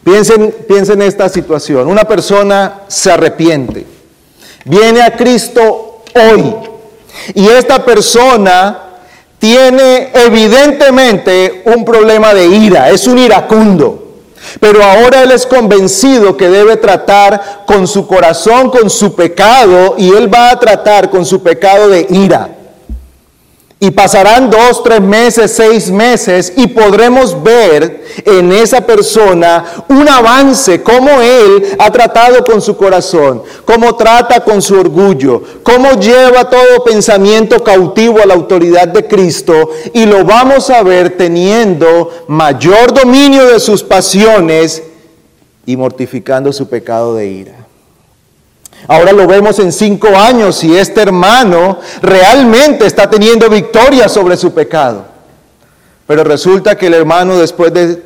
Piensen, 0.03 0.55
piensen 0.67 1.01
en 1.01 1.07
esta 1.07 1.29
situación. 1.29 1.87
Una 1.87 2.05
persona 2.05 2.81
se 2.87 3.11
arrepiente, 3.11 3.85
viene 4.65 5.03
a 5.03 5.15
Cristo 5.15 6.01
hoy 6.15 6.55
y 7.35 7.47
esta 7.47 7.83
persona 7.83 8.86
tiene 9.39 10.11
evidentemente 10.13 11.63
un 11.65 11.85
problema 11.85 12.33
de 12.33 12.47
ira, 12.47 12.89
es 12.89 13.07
un 13.07 13.19
iracundo. 13.19 14.03
Pero 14.59 14.83
ahora 14.83 15.23
él 15.23 15.31
es 15.31 15.45
convencido 15.45 16.37
que 16.37 16.49
debe 16.49 16.77
tratar 16.77 17.63
con 17.65 17.87
su 17.87 18.07
corazón, 18.07 18.69
con 18.69 18.89
su 18.89 19.15
pecado, 19.15 19.95
y 19.97 20.09
él 20.09 20.33
va 20.33 20.51
a 20.51 20.59
tratar 20.59 21.09
con 21.09 21.25
su 21.25 21.43
pecado 21.43 21.89
de 21.89 22.07
ira. 22.09 22.56
Y 23.79 23.91
pasarán 23.91 24.49
dos, 24.49 24.81
tres 24.83 25.01
meses, 25.01 25.53
seis 25.55 25.91
meses 25.91 26.51
y 26.55 26.65
podremos 26.65 27.43
ver 27.43 28.03
en 28.25 28.51
esa 28.51 28.81
persona 28.81 29.65
un 29.87 30.09
avance, 30.09 30.81
cómo 30.81 31.21
él 31.21 31.75
ha 31.77 31.91
tratado 31.91 32.43
con 32.43 32.59
su 32.59 32.75
corazón, 32.75 33.43
cómo 33.65 33.95
trata 33.95 34.43
con 34.43 34.63
su 34.63 34.79
orgullo, 34.79 35.43
cómo 35.61 35.91
lleva 35.99 36.49
todo 36.49 36.83
pensamiento 36.83 37.63
cautivo 37.63 38.19
a 38.19 38.25
la 38.25 38.33
autoridad 38.33 38.87
de 38.87 39.05
Cristo 39.05 39.69
y 39.93 40.07
lo 40.07 40.25
vamos 40.25 40.71
a 40.71 40.81
ver 40.81 41.15
teniendo 41.15 42.25
mayor 42.27 42.95
dominio 42.95 43.45
de 43.45 43.59
sus 43.59 43.83
pasiones 43.83 44.81
y 45.67 45.77
mortificando 45.77 46.51
su 46.51 46.67
pecado 46.67 47.13
de 47.13 47.27
ira. 47.27 47.66
Ahora 48.87 49.11
lo 49.11 49.27
vemos 49.27 49.59
en 49.59 49.71
cinco 49.71 50.07
años 50.15 50.63
y 50.63 50.77
este 50.77 51.01
hermano 51.01 51.79
realmente 52.01 52.85
está 52.85 53.09
teniendo 53.09 53.49
victoria 53.49 54.07
sobre 54.07 54.37
su 54.37 54.53
pecado. 54.53 55.05
Pero 56.05 56.23
resulta 56.23 56.77
que 56.77 56.87
el 56.87 56.93
hermano 56.93 57.37
después 57.37 57.73
de 57.73 58.01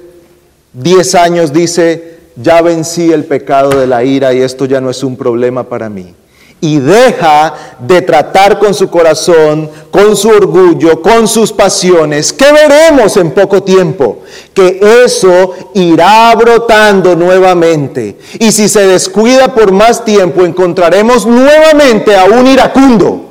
diez 0.73 1.13
años 1.13 1.53
dice, 1.53 2.19
ya 2.35 2.61
vencí 2.61 3.11
el 3.11 3.25
pecado 3.25 3.79
de 3.79 3.85
la 3.85 4.03
ira 4.03 4.33
y 4.33 4.41
esto 4.41 4.65
ya 4.65 4.81
no 4.81 4.89
es 4.89 5.03
un 5.03 5.15
problema 5.15 5.63
para 5.63 5.89
mí 5.89 6.15
y 6.61 6.77
deja 6.79 7.55
de 7.79 8.03
tratar 8.03 8.59
con 8.59 8.73
su 8.75 8.89
corazón, 8.89 9.69
con 9.89 10.15
su 10.15 10.29
orgullo, 10.29 11.01
con 11.01 11.27
sus 11.27 11.51
pasiones, 11.51 12.31
¿qué 12.31 12.45
veremos 12.51 13.17
en 13.17 13.31
poco 13.31 13.63
tiempo? 13.63 14.19
Que 14.53 14.79
eso 15.03 15.53
irá 15.73 16.33
brotando 16.35 17.15
nuevamente. 17.15 18.19
Y 18.39 18.51
si 18.51 18.69
se 18.69 18.85
descuida 18.85 19.53
por 19.53 19.71
más 19.71 20.05
tiempo, 20.05 20.45
encontraremos 20.45 21.25
nuevamente 21.25 22.15
a 22.15 22.25
un 22.25 22.45
iracundo. 22.45 23.25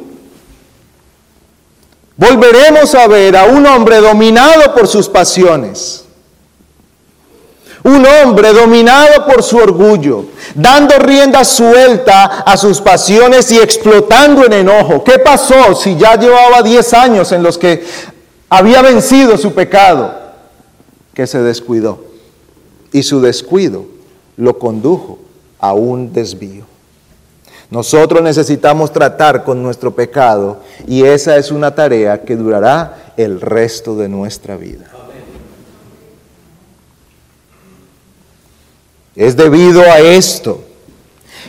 Volveremos 2.16 2.94
a 2.96 3.06
ver 3.06 3.36
a 3.36 3.44
un 3.44 3.64
hombre 3.64 3.98
dominado 3.98 4.74
por 4.74 4.88
sus 4.88 5.08
pasiones 5.08 6.04
un 7.84 8.04
hombre 8.06 8.52
dominado 8.52 9.26
por 9.26 9.42
su 9.42 9.56
orgullo, 9.56 10.26
dando 10.54 10.98
rienda 10.98 11.44
suelta 11.44 12.24
a 12.40 12.56
sus 12.56 12.80
pasiones 12.80 13.50
y 13.52 13.58
explotando 13.58 14.44
en 14.44 14.52
enojo. 14.52 15.02
¿Qué 15.02 15.18
pasó 15.18 15.74
si 15.74 15.96
ya 15.96 16.16
llevaba 16.16 16.62
10 16.62 16.94
años 16.94 17.32
en 17.32 17.42
los 17.42 17.56
que 17.56 17.84
había 18.48 18.82
vencido 18.82 19.38
su 19.38 19.52
pecado? 19.54 20.14
Que 21.14 21.26
se 21.26 21.40
descuidó. 21.42 22.04
Y 22.92 23.02
su 23.02 23.20
descuido 23.20 23.84
lo 24.36 24.58
condujo 24.58 25.18
a 25.58 25.72
un 25.72 26.12
desvío. 26.12 26.64
Nosotros 27.70 28.20
necesitamos 28.20 28.92
tratar 28.92 29.44
con 29.44 29.62
nuestro 29.62 29.94
pecado 29.94 30.58
y 30.88 31.04
esa 31.04 31.36
es 31.36 31.52
una 31.52 31.72
tarea 31.72 32.22
que 32.22 32.34
durará 32.34 33.12
el 33.16 33.40
resto 33.40 33.94
de 33.94 34.08
nuestra 34.08 34.56
vida. 34.56 34.86
Es 39.16 39.36
debido 39.36 39.82
a 39.82 39.98
esto 40.00 40.64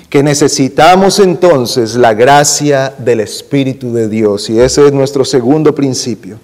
que 0.10 0.24
necesitamos 0.24 1.20
entonces 1.20 1.96
la 1.96 2.14
gracia 2.14 2.94
del 2.98 3.22
Espíritu 3.22 3.94
de 3.94 4.10
Dios. 4.10 4.50
Y 4.50 4.60
ese 4.60 4.88
es 4.88 4.92
nuestro 4.92 5.24
segundo 5.24 5.74
principio. 5.74 6.38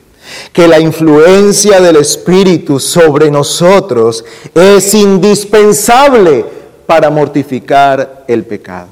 Que 0.53 0.67
la 0.67 0.79
influencia 0.79 1.81
del 1.81 1.97
Espíritu 1.97 2.79
sobre 2.79 3.29
nosotros 3.29 4.23
es 4.53 4.93
indispensable 4.93 6.45
para 6.85 7.09
mortificar 7.09 8.23
el 8.27 8.45
pecado. 8.45 8.87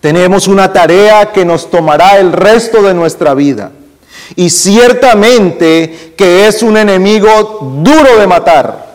Tenemos 0.00 0.46
una 0.46 0.72
tarea 0.72 1.32
que 1.32 1.44
nos 1.44 1.68
tomará 1.68 2.18
el 2.18 2.32
resto 2.32 2.82
de 2.82 2.94
nuestra 2.94 3.34
vida. 3.34 3.72
Y 4.36 4.50
ciertamente 4.50 6.14
que 6.16 6.46
es 6.46 6.62
un 6.62 6.76
enemigo 6.76 7.72
duro 7.82 8.16
de 8.18 8.26
matar. 8.28 8.85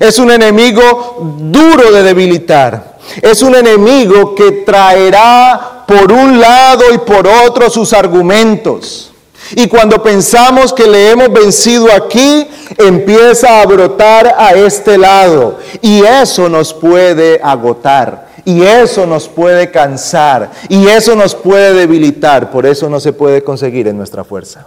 Es 0.00 0.18
un 0.18 0.30
enemigo 0.30 1.36
duro 1.38 1.90
de 1.90 2.02
debilitar. 2.02 2.98
Es 3.22 3.42
un 3.42 3.54
enemigo 3.54 4.34
que 4.34 4.52
traerá 4.52 5.84
por 5.86 6.12
un 6.12 6.38
lado 6.38 6.84
y 6.92 6.98
por 6.98 7.26
otro 7.26 7.70
sus 7.70 7.92
argumentos. 7.92 9.12
Y 9.52 9.66
cuando 9.66 10.02
pensamos 10.02 10.72
que 10.72 10.86
le 10.86 11.10
hemos 11.10 11.32
vencido 11.32 11.86
aquí, 11.92 12.46
empieza 12.76 13.62
a 13.62 13.66
brotar 13.66 14.34
a 14.36 14.52
este 14.52 14.98
lado. 14.98 15.58
Y 15.80 16.02
eso 16.02 16.48
nos 16.48 16.74
puede 16.74 17.40
agotar. 17.42 18.28
Y 18.44 18.62
eso 18.62 19.06
nos 19.06 19.28
puede 19.28 19.70
cansar. 19.70 20.50
Y 20.68 20.86
eso 20.86 21.16
nos 21.16 21.34
puede 21.34 21.72
debilitar. 21.72 22.50
Por 22.50 22.66
eso 22.66 22.88
no 22.90 23.00
se 23.00 23.12
puede 23.12 23.42
conseguir 23.42 23.88
en 23.88 23.96
nuestra 23.96 24.22
fuerza. 24.22 24.66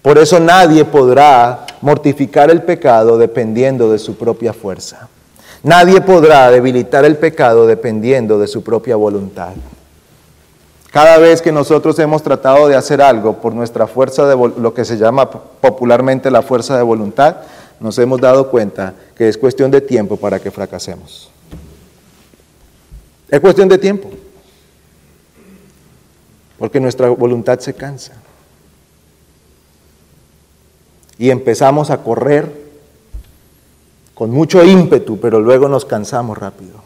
Por 0.00 0.18
eso 0.18 0.40
nadie 0.40 0.84
podrá 0.84 1.66
mortificar 1.82 2.50
el 2.50 2.62
pecado 2.62 3.18
dependiendo 3.18 3.92
de 3.92 3.98
su 3.98 4.16
propia 4.16 4.52
fuerza. 4.52 5.08
Nadie 5.62 6.00
podrá 6.00 6.50
debilitar 6.50 7.04
el 7.04 7.16
pecado 7.16 7.66
dependiendo 7.66 8.38
de 8.38 8.48
su 8.48 8.62
propia 8.62 8.96
voluntad. 8.96 9.52
Cada 10.90 11.18
vez 11.18 11.40
que 11.40 11.52
nosotros 11.52 11.98
hemos 11.98 12.22
tratado 12.22 12.68
de 12.68 12.76
hacer 12.76 13.00
algo 13.00 13.40
por 13.40 13.54
nuestra 13.54 13.86
fuerza 13.86 14.26
de 14.26 14.36
lo 14.36 14.74
que 14.74 14.84
se 14.84 14.96
llama 14.96 15.30
popularmente 15.30 16.30
la 16.30 16.42
fuerza 16.42 16.76
de 16.76 16.82
voluntad, 16.82 17.36
nos 17.80 17.98
hemos 17.98 18.20
dado 18.20 18.50
cuenta 18.50 18.94
que 19.16 19.28
es 19.28 19.38
cuestión 19.38 19.70
de 19.70 19.80
tiempo 19.80 20.16
para 20.16 20.38
que 20.38 20.50
fracasemos. 20.50 21.30
Es 23.28 23.40
cuestión 23.40 23.68
de 23.68 23.78
tiempo. 23.78 24.10
Porque 26.58 26.78
nuestra 26.78 27.08
voluntad 27.08 27.58
se 27.58 27.74
cansa. 27.74 28.12
Y 31.22 31.30
empezamos 31.30 31.90
a 31.90 31.98
correr 31.98 32.52
con 34.12 34.32
mucho 34.32 34.64
ímpetu, 34.64 35.20
pero 35.20 35.38
luego 35.38 35.68
nos 35.68 35.84
cansamos 35.84 36.36
rápido. 36.36 36.82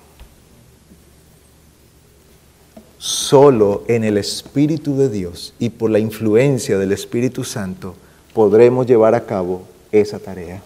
Solo 2.99 3.85
en 3.88 4.05
el 4.05 4.18
Espíritu 4.18 4.94
de 4.99 5.09
Dios 5.09 5.55
y 5.59 5.70
por 5.70 5.88
la 5.88 6.01
influencia 6.01 6.77
del 6.77 6.92
Espíritu 6.92 7.44
Santo 7.44 7.94
podremos 8.35 8.87
llevar 8.87 9.14
a 9.14 9.25
cabo 9.25 9.62
esa 9.90 10.18
tarea. 10.18 10.61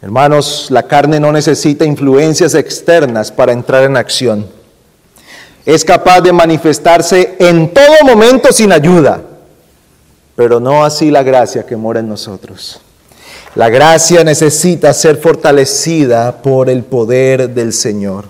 Hermanos, 0.00 0.68
la 0.70 0.84
carne 0.84 1.20
no 1.20 1.32
necesita 1.32 1.84
influencias 1.84 2.54
externas 2.54 3.30
para 3.30 3.52
entrar 3.52 3.82
en 3.82 3.98
acción. 3.98 4.46
Es 5.66 5.84
capaz 5.84 6.22
de 6.22 6.32
manifestarse 6.32 7.36
en 7.38 7.74
todo 7.74 8.06
momento 8.06 8.50
sin 8.52 8.72
ayuda, 8.72 9.22
pero 10.40 10.58
no 10.58 10.86
así 10.86 11.10
la 11.10 11.22
gracia 11.22 11.66
que 11.66 11.76
mora 11.76 12.00
en 12.00 12.08
nosotros. 12.08 12.80
La 13.56 13.68
gracia 13.68 14.24
necesita 14.24 14.90
ser 14.94 15.18
fortalecida 15.18 16.40
por 16.40 16.70
el 16.70 16.82
poder 16.82 17.50
del 17.50 17.74
Señor. 17.74 18.24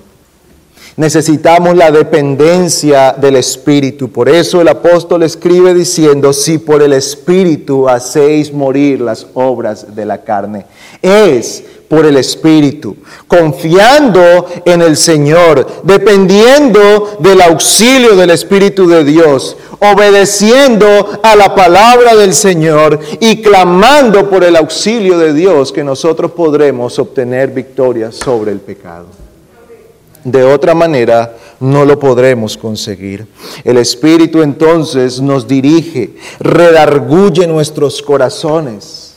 Necesitamos 0.96 1.76
la 1.76 1.92
dependencia 1.92 3.12
del 3.12 3.36
Espíritu. 3.36 4.10
Por 4.10 4.28
eso 4.28 4.60
el 4.60 4.66
apóstol 4.66 5.22
escribe 5.22 5.72
diciendo, 5.72 6.32
si 6.32 6.58
por 6.58 6.82
el 6.82 6.94
Espíritu 6.94 7.88
hacéis 7.88 8.52
morir 8.52 9.00
las 9.00 9.28
obras 9.34 9.94
de 9.94 10.04
la 10.04 10.24
carne. 10.24 10.66
Es 11.00 11.62
por 11.90 12.06
el 12.06 12.18
Espíritu, 12.18 12.96
confiando 13.26 14.46
en 14.64 14.80
el 14.80 14.96
Señor, 14.96 15.66
dependiendo 15.82 17.16
del 17.18 17.42
auxilio 17.42 18.14
del 18.14 18.30
Espíritu 18.30 18.86
de 18.86 19.02
Dios, 19.02 19.56
obedeciendo 19.80 20.86
a 21.20 21.34
la 21.34 21.52
palabra 21.52 22.14
del 22.14 22.32
Señor 22.32 23.00
y 23.18 23.42
clamando 23.42 24.30
por 24.30 24.44
el 24.44 24.54
auxilio 24.54 25.18
de 25.18 25.34
Dios 25.34 25.72
que 25.72 25.82
nosotros 25.82 26.30
podremos 26.30 26.96
obtener 27.00 27.50
victoria 27.50 28.12
sobre 28.12 28.52
el 28.52 28.60
pecado. 28.60 29.06
De 30.22 30.44
otra 30.44 30.76
manera, 30.76 31.34
no 31.58 31.84
lo 31.84 31.98
podremos 31.98 32.56
conseguir. 32.56 33.26
El 33.64 33.78
Espíritu 33.78 34.42
entonces 34.42 35.20
nos 35.20 35.48
dirige, 35.48 36.10
redarguye 36.38 37.48
nuestros 37.48 38.00
corazones, 38.00 39.09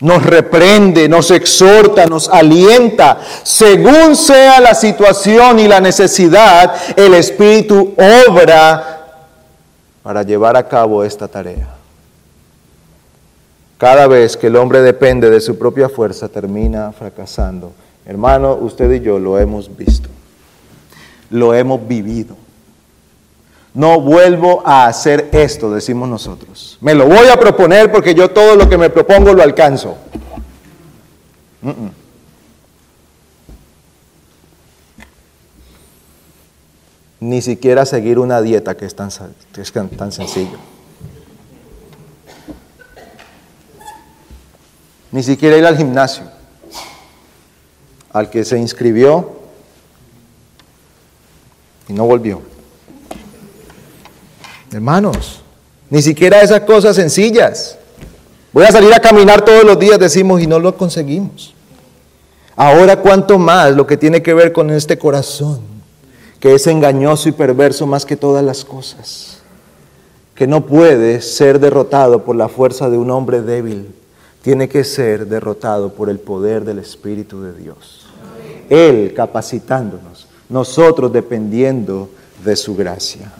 nos 0.00 0.22
reprende, 0.24 1.08
nos 1.08 1.30
exhorta, 1.30 2.06
nos 2.06 2.28
alienta. 2.28 3.18
Según 3.42 4.16
sea 4.16 4.60
la 4.60 4.74
situación 4.74 5.58
y 5.58 5.68
la 5.68 5.80
necesidad, 5.80 6.74
el 6.96 7.14
Espíritu 7.14 7.94
obra 8.28 9.04
para 10.02 10.22
llevar 10.22 10.56
a 10.56 10.68
cabo 10.68 11.02
esta 11.02 11.28
tarea. 11.28 11.68
Cada 13.78 14.06
vez 14.06 14.36
que 14.36 14.46
el 14.46 14.56
hombre 14.56 14.80
depende 14.80 15.30
de 15.30 15.40
su 15.40 15.58
propia 15.58 15.88
fuerza, 15.88 16.28
termina 16.28 16.92
fracasando 16.92 17.72
Hermano, 18.06 18.54
usted 18.54 18.92
y 18.92 19.00
yo 19.00 19.18
lo 19.18 19.36
hemos 19.36 19.76
visto, 19.76 20.08
lo 21.28 21.52
hemos 21.54 21.86
vivido. 21.88 22.36
No 23.76 24.00
vuelvo 24.00 24.62
a 24.64 24.86
hacer 24.86 25.28
esto, 25.32 25.70
decimos 25.70 26.08
nosotros. 26.08 26.78
Me 26.80 26.94
lo 26.94 27.06
voy 27.06 27.28
a 27.28 27.38
proponer 27.38 27.92
porque 27.92 28.14
yo 28.14 28.30
todo 28.30 28.56
lo 28.56 28.70
que 28.70 28.78
me 28.78 28.88
propongo 28.88 29.34
lo 29.34 29.42
alcanzo. 29.42 29.98
Ni 37.20 37.42
siquiera 37.42 37.84
seguir 37.84 38.18
una 38.18 38.40
dieta 38.40 38.78
que 38.78 38.86
es 38.86 38.96
tan, 38.96 39.10
que 39.52 39.60
es 39.60 39.70
tan 39.72 40.10
sencillo. 40.10 40.56
Ni 45.12 45.22
siquiera 45.22 45.58
ir 45.58 45.66
al 45.66 45.76
gimnasio 45.76 46.24
al 48.10 48.30
que 48.30 48.42
se 48.42 48.56
inscribió 48.56 49.36
y 51.88 51.92
no 51.92 52.06
volvió. 52.06 52.55
Hermanos, 54.72 55.40
ni 55.90 56.02
siquiera 56.02 56.40
esas 56.40 56.60
cosas 56.60 56.96
sencillas. 56.96 57.78
Voy 58.52 58.64
a 58.64 58.72
salir 58.72 58.92
a 58.92 59.00
caminar 59.00 59.44
todos 59.44 59.64
los 59.64 59.78
días, 59.78 59.98
decimos, 59.98 60.40
y 60.40 60.46
no 60.46 60.58
lo 60.58 60.76
conseguimos. 60.76 61.54
Ahora 62.56 62.96
cuánto 62.96 63.38
más 63.38 63.74
lo 63.74 63.86
que 63.86 63.96
tiene 63.96 64.22
que 64.22 64.34
ver 64.34 64.52
con 64.52 64.70
este 64.70 64.98
corazón, 64.98 65.60
que 66.40 66.54
es 66.54 66.66
engañoso 66.66 67.28
y 67.28 67.32
perverso 67.32 67.86
más 67.86 68.06
que 68.06 68.16
todas 68.16 68.42
las 68.42 68.64
cosas, 68.64 69.38
que 70.34 70.46
no 70.46 70.64
puede 70.64 71.20
ser 71.20 71.60
derrotado 71.60 72.24
por 72.24 72.34
la 72.34 72.48
fuerza 72.48 72.88
de 72.88 72.96
un 72.96 73.10
hombre 73.10 73.42
débil, 73.42 73.94
tiene 74.42 74.68
que 74.68 74.84
ser 74.84 75.26
derrotado 75.26 75.92
por 75.92 76.08
el 76.08 76.18
poder 76.18 76.64
del 76.64 76.78
Espíritu 76.78 77.42
de 77.42 77.52
Dios. 77.52 78.06
Él 78.70 79.12
capacitándonos, 79.14 80.26
nosotros 80.48 81.12
dependiendo 81.12 82.08
de 82.44 82.56
su 82.56 82.74
gracia. 82.74 83.32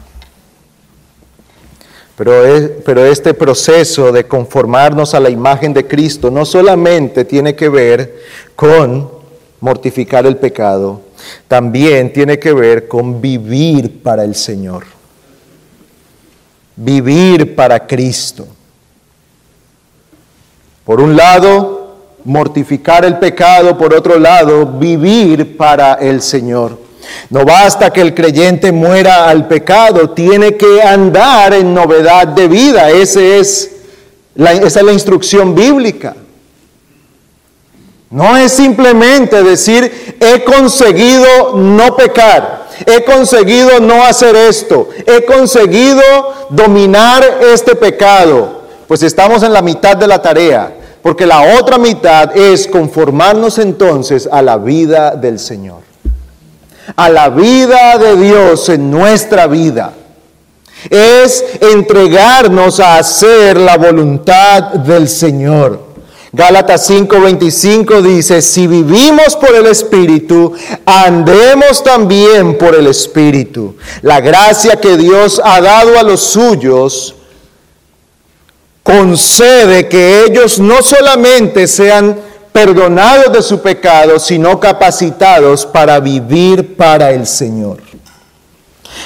Pero, 2.17 2.31
pero, 2.83 3.05
este 3.05 3.35
proceso 3.35 4.11
de 4.11 4.25
conformarnos 4.25 5.13
a 5.13 5.19
la 5.19 5.29
imagen 5.29 5.71
de 5.71 5.85
Cristo 5.85 6.31
no 6.31 6.45
solamente 6.45 7.25
tiene 7.25 7.55
que 7.55 7.69
ver 7.69 8.23
con 8.55 9.07
mortificar 9.59 10.25
el 10.25 10.37
pecado, 10.37 11.01
también 11.47 12.11
tiene 12.11 12.39
que 12.39 12.53
ver 12.53 12.87
con 12.87 13.21
vivir 13.21 14.01
para 14.01 14.23
el 14.23 14.33
Señor. 14.33 14.85
Vivir 16.75 17.55
para 17.55 17.85
Cristo. 17.85 18.47
Por 20.85 20.99
un 20.99 21.15
lado, 21.15 21.97
mortificar 22.23 23.05
el 23.05 23.19
pecado, 23.19 23.77
por 23.77 23.93
otro 23.93 24.17
lado, 24.17 24.65
vivir 24.65 25.55
para 25.55 25.93
el 25.93 26.23
Señor. 26.23 26.86
No 27.29 27.45
basta 27.45 27.91
que 27.91 28.01
el 28.01 28.13
creyente 28.13 28.71
muera 28.71 29.29
al 29.29 29.47
pecado, 29.47 30.11
tiene 30.11 30.55
que 30.55 30.81
andar 30.81 31.53
en 31.53 31.73
novedad 31.73 32.27
de 32.27 32.47
vida. 32.47 32.89
Es 32.89 33.15
esa 33.15 33.69
es 34.35 34.83
la 34.83 34.93
instrucción 34.93 35.55
bíblica. 35.55 36.15
No 38.09 38.37
es 38.37 38.53
simplemente 38.53 39.43
decir, 39.43 40.17
he 40.19 40.43
conseguido 40.43 41.55
no 41.55 41.95
pecar, 41.95 42.67
he 42.85 43.03
conseguido 43.03 43.81
no 43.81 44.05
hacer 44.05 44.35
esto, 44.35 44.89
he 45.05 45.25
conseguido 45.25 46.01
dominar 46.49 47.39
este 47.53 47.75
pecado. 47.75 48.61
Pues 48.87 49.03
estamos 49.03 49.43
en 49.43 49.51
la 49.51 49.61
mitad 49.61 49.97
de 49.97 50.07
la 50.07 50.21
tarea. 50.21 50.73
Porque 51.01 51.25
la 51.25 51.57
otra 51.59 51.77
mitad 51.77 52.35
es 52.35 52.67
conformarnos 52.67 53.59
entonces 53.59 54.27
a 54.29 54.41
la 54.41 54.57
vida 54.57 55.11
del 55.11 55.39
Señor. 55.39 55.86
A 56.95 57.09
la 57.09 57.29
vida 57.29 57.97
de 57.97 58.15
Dios 58.15 58.69
en 58.69 58.89
nuestra 58.89 59.47
vida. 59.47 59.93
Es 60.89 61.43
entregarnos 61.59 62.79
a 62.79 62.97
hacer 62.97 63.57
la 63.57 63.77
voluntad 63.77 64.63
del 64.73 65.09
Señor. 65.09 65.87
Gálatas 66.31 66.89
5:25 66.89 68.01
dice, 68.01 68.41
si 68.41 68.67
vivimos 68.67 69.35
por 69.35 69.55
el 69.55 69.65
Espíritu, 69.65 70.53
andemos 70.85 71.83
también 71.83 72.57
por 72.57 72.75
el 72.75 72.87
Espíritu. 72.87 73.75
La 74.01 74.19
gracia 74.19 74.75
que 74.75 74.97
Dios 74.97 75.41
ha 75.43 75.59
dado 75.61 75.97
a 75.97 76.03
los 76.03 76.21
suyos 76.21 77.15
concede 78.83 79.87
que 79.89 80.25
ellos 80.25 80.59
no 80.59 80.81
solamente 80.81 81.67
sean 81.67 82.17
perdonados 82.51 83.31
de 83.33 83.41
su 83.41 83.61
pecado, 83.61 84.19
sino 84.19 84.59
capacitados 84.59 85.65
para 85.65 85.99
vivir 85.99 86.75
para 86.75 87.11
el 87.11 87.25
Señor. 87.25 87.77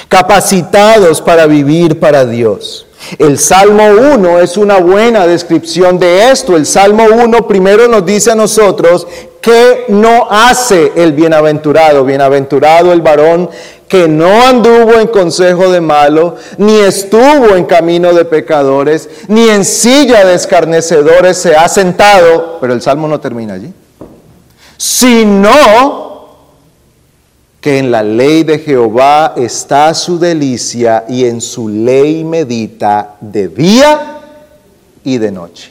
Capacitados 0.08 1.20
para 1.20 1.46
vivir 1.46 1.98
para 2.00 2.24
Dios. 2.24 2.86
El 3.18 3.38
Salmo 3.38 3.84
1 4.14 4.40
es 4.40 4.56
una 4.56 4.78
buena 4.78 5.26
descripción 5.26 5.98
de 5.98 6.30
esto. 6.30 6.56
El 6.56 6.66
Salmo 6.66 7.04
1 7.04 7.46
primero 7.46 7.88
nos 7.88 8.06
dice 8.06 8.30
a 8.30 8.34
nosotros 8.34 9.06
que 9.40 9.86
no 9.88 10.28
hace 10.30 10.92
el 10.96 11.12
bienaventurado. 11.12 12.04
Bienaventurado 12.04 12.92
el 12.92 13.02
varón 13.02 13.50
que 13.92 14.08
no 14.08 14.40
anduvo 14.46 14.94
en 14.94 15.08
consejo 15.08 15.70
de 15.70 15.82
malo, 15.82 16.36
ni 16.56 16.78
estuvo 16.78 17.54
en 17.54 17.66
camino 17.66 18.14
de 18.14 18.24
pecadores, 18.24 19.06
ni 19.28 19.50
en 19.50 19.66
silla 19.66 20.24
de 20.24 20.32
escarnecedores 20.32 21.36
se 21.36 21.54
ha 21.54 21.68
sentado, 21.68 22.56
pero 22.58 22.72
el 22.72 22.80
Salmo 22.80 23.06
no 23.06 23.20
termina 23.20 23.52
allí, 23.52 23.70
sino 24.78 26.38
que 27.60 27.80
en 27.80 27.90
la 27.90 28.02
ley 28.02 28.44
de 28.44 28.60
Jehová 28.60 29.34
está 29.36 29.92
su 29.92 30.18
delicia 30.18 31.04
y 31.06 31.26
en 31.26 31.42
su 31.42 31.68
ley 31.68 32.24
medita 32.24 33.16
de 33.20 33.48
día 33.48 34.20
y 35.04 35.18
de 35.18 35.30
noche. 35.30 35.70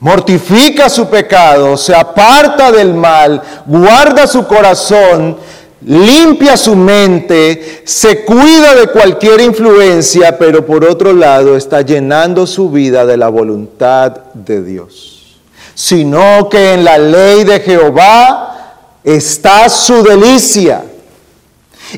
Mortifica 0.00 0.88
su 0.88 1.10
pecado, 1.10 1.76
se 1.76 1.94
aparta 1.94 2.72
del 2.72 2.94
mal, 2.94 3.42
guarda 3.66 4.26
su 4.26 4.46
corazón, 4.46 5.36
limpia 5.86 6.56
su 6.56 6.74
mente, 6.74 7.82
se 7.84 8.24
cuida 8.24 8.74
de 8.74 8.88
cualquier 8.88 9.40
influencia, 9.40 10.36
pero 10.36 10.66
por 10.66 10.84
otro 10.84 11.12
lado 11.12 11.56
está 11.56 11.80
llenando 11.82 12.46
su 12.46 12.70
vida 12.70 13.06
de 13.06 13.16
la 13.16 13.28
voluntad 13.28 14.12
de 14.34 14.62
Dios. 14.62 15.36
Sino 15.74 16.48
que 16.48 16.74
en 16.74 16.84
la 16.84 16.98
ley 16.98 17.44
de 17.44 17.60
Jehová 17.60 18.74
está 19.04 19.68
su 19.68 20.02
delicia. 20.02 20.84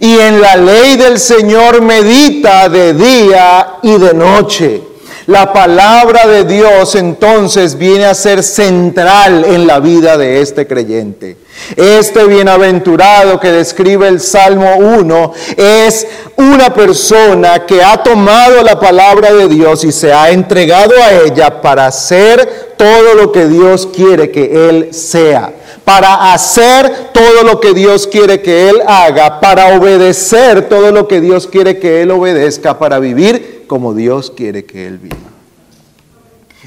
Y 0.01 0.19
en 0.19 0.43
la 0.43 0.57
ley 0.57 0.97
del 0.97 1.19
Señor 1.19 1.81
medita 1.81 2.69
de 2.69 2.93
día 2.93 3.77
y 3.83 3.97
de 3.97 4.13
noche. 4.13 4.83
La 5.29 5.53
palabra 5.53 6.27
de 6.27 6.45
Dios 6.45 6.95
entonces 6.95 7.77
viene 7.77 8.07
a 8.07 8.15
ser 8.15 8.43
central 8.43 9.45
en 9.45 9.67
la 9.67 9.79
vida 9.79 10.17
de 10.17 10.41
este 10.41 10.67
creyente. 10.67 11.37
Este 11.77 12.25
bienaventurado 12.25 13.39
que 13.39 13.53
describe 13.53 14.09
el 14.09 14.21
Salmo 14.21 14.77
1 14.79 15.33
es 15.59 16.07
una 16.37 16.73
persona 16.73 17.67
que 17.67 17.85
ha 17.85 18.03
tomado 18.03 18.63
la 18.63 18.81
palabra 18.81 19.31
de 19.35 19.49
Dios 19.49 19.85
y 19.85 19.93
se 19.93 20.15
ha 20.15 20.31
entregado 20.31 20.95
a 20.99 21.13
ella 21.13 21.61
para 21.61 21.85
hacer 21.85 22.75
todo 22.79 23.13
lo 23.13 23.31
que 23.31 23.49
Dios 23.49 23.87
quiere 23.95 24.31
que 24.31 24.71
él 24.71 24.95
sea 24.95 25.53
para 25.85 26.33
hacer 26.35 27.11
todo 27.13 27.45
lo 27.45 27.61
que 27.61 27.73
Dios 27.73 28.07
quiere 28.07 28.43
que 28.43 28.69
Él 28.69 28.83
haga, 28.87 29.41
para 29.41 29.79
obedecer 29.79 30.69
todo 30.69 30.93
lo 30.93 31.09
que 31.09 31.23
Dios 31.23 31.47
quiere 31.47 31.79
que 31.79 32.03
Él 32.03 32.11
obedezca, 32.11 32.79
para 32.79 32.99
vivir 32.99 33.58
como 33.69 33.95
Dios 33.95 34.33
quiere 34.35 34.65
que 34.65 34.89
Él 34.89 34.99
viva. 34.99 35.17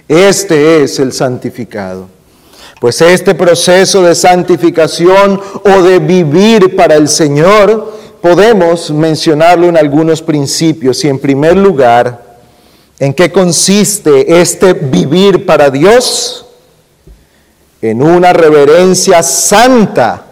Este 0.07 0.83
es 0.83 0.99
el 0.99 1.11
santificado. 1.11 2.07
Pues 2.79 3.01
este 3.01 3.35
proceso 3.35 4.01
de 4.03 4.15
santificación 4.15 5.41
o 5.65 5.81
de 5.81 5.99
vivir 5.99 6.77
para 6.77 6.95
el 6.95 7.09
Señor, 7.09 7.93
podemos 8.21 8.89
mencionarlo 8.89 9.67
en 9.67 9.75
algunos 9.75 10.21
principios 10.21 11.03
y 11.03 11.09
en 11.09 11.19
primer 11.19 11.57
lugar, 11.57 12.37
¿en 12.97 13.13
qué 13.13 13.29
consiste 13.29 14.39
este 14.39 14.71
vivir 14.73 15.45
para 15.45 15.69
Dios? 15.69 16.45
en 17.81 18.03
una 18.03 18.31
reverencia 18.31 19.23
santa, 19.23 20.25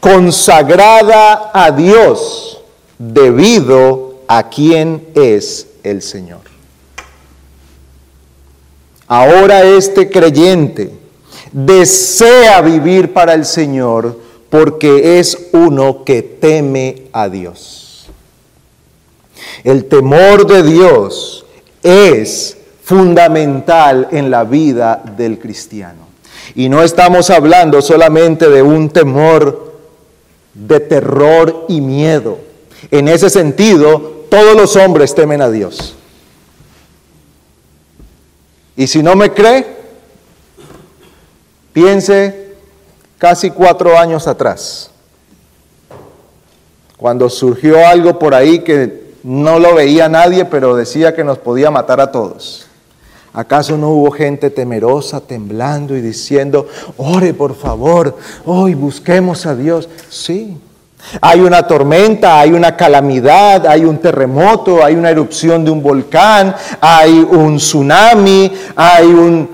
consagrada 0.00 1.50
a 1.54 1.70
Dios, 1.70 2.60
debido 2.98 4.16
a 4.26 4.48
quien 4.48 5.06
es 5.14 5.68
el 5.90 6.02
Señor. 6.02 6.40
Ahora 9.08 9.62
este 9.62 10.10
creyente 10.10 10.92
desea 11.52 12.60
vivir 12.60 13.12
para 13.12 13.34
el 13.34 13.44
Señor 13.44 14.18
porque 14.50 15.18
es 15.18 15.48
uno 15.52 16.04
que 16.04 16.22
teme 16.22 17.04
a 17.12 17.28
Dios. 17.28 18.08
El 19.62 19.84
temor 19.86 20.46
de 20.46 20.62
Dios 20.62 21.46
es 21.82 22.56
fundamental 22.82 24.08
en 24.10 24.30
la 24.30 24.44
vida 24.44 25.02
del 25.16 25.38
cristiano. 25.38 26.06
Y 26.54 26.68
no 26.68 26.82
estamos 26.82 27.30
hablando 27.30 27.82
solamente 27.82 28.48
de 28.48 28.62
un 28.62 28.88
temor 28.88 29.74
de 30.54 30.80
terror 30.80 31.66
y 31.68 31.80
miedo. 31.80 32.38
En 32.90 33.08
ese 33.08 33.30
sentido, 33.30 34.26
todos 34.30 34.56
los 34.56 34.76
hombres 34.76 35.14
temen 35.14 35.42
a 35.42 35.50
Dios. 35.50 35.94
Y 38.76 38.86
si 38.86 39.02
no 39.02 39.16
me 39.16 39.32
cree, 39.32 39.66
piense 41.72 42.54
casi 43.18 43.50
cuatro 43.50 43.98
años 43.98 44.26
atrás, 44.26 44.90
cuando 46.96 47.28
surgió 47.30 47.86
algo 47.86 48.18
por 48.18 48.34
ahí 48.34 48.60
que 48.60 49.14
no 49.22 49.58
lo 49.58 49.74
veía 49.74 50.08
nadie, 50.08 50.44
pero 50.44 50.76
decía 50.76 51.14
que 51.14 51.24
nos 51.24 51.38
podía 51.38 51.70
matar 51.70 52.00
a 52.00 52.12
todos. 52.12 52.66
¿Acaso 53.32 53.76
no 53.76 53.90
hubo 53.90 54.10
gente 54.12 54.48
temerosa, 54.48 55.20
temblando 55.20 55.94
y 55.94 56.00
diciendo, 56.00 56.68
ore 56.96 57.34
por 57.34 57.54
favor, 57.54 58.16
hoy 58.46 58.74
busquemos 58.74 59.44
a 59.44 59.54
Dios? 59.54 59.88
Sí. 60.08 60.56
Hay 61.20 61.40
una 61.40 61.66
tormenta, 61.66 62.40
hay 62.40 62.52
una 62.52 62.76
calamidad, 62.76 63.66
hay 63.66 63.84
un 63.84 63.98
terremoto, 63.98 64.84
hay 64.84 64.94
una 64.94 65.10
erupción 65.10 65.64
de 65.64 65.70
un 65.70 65.82
volcán, 65.82 66.54
hay 66.80 67.12
un 67.12 67.56
tsunami, 67.56 68.52
hay 68.74 69.48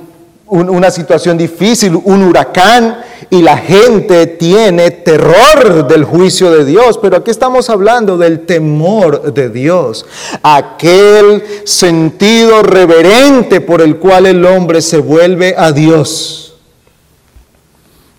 una 0.47 0.91
situación 0.91 1.39
difícil, 1.39 1.99
un 2.05 2.25
huracán 2.25 2.99
y 3.31 3.41
la 3.41 3.57
gente 3.57 4.27
tiene 4.27 4.91
terror 4.91 5.87
del 5.87 6.05
juicio 6.05 6.51
de 6.51 6.65
Dios, 6.65 6.99
pero 7.01 7.17
aquí 7.17 7.31
estamos 7.31 7.71
hablando 7.71 8.19
del 8.19 8.45
temor 8.45 9.33
de 9.33 9.49
Dios, 9.49 10.05
aquel 10.43 11.43
sentido 11.65 12.63
reverente 12.63 13.61
por 13.63 13.81
el 13.81 13.97
cual 13.97 14.27
el 14.27 14.45
hombre 14.45 14.83
se 14.83 14.99
vuelve 14.99 15.55
a 15.57 15.73
Dios 15.73 16.42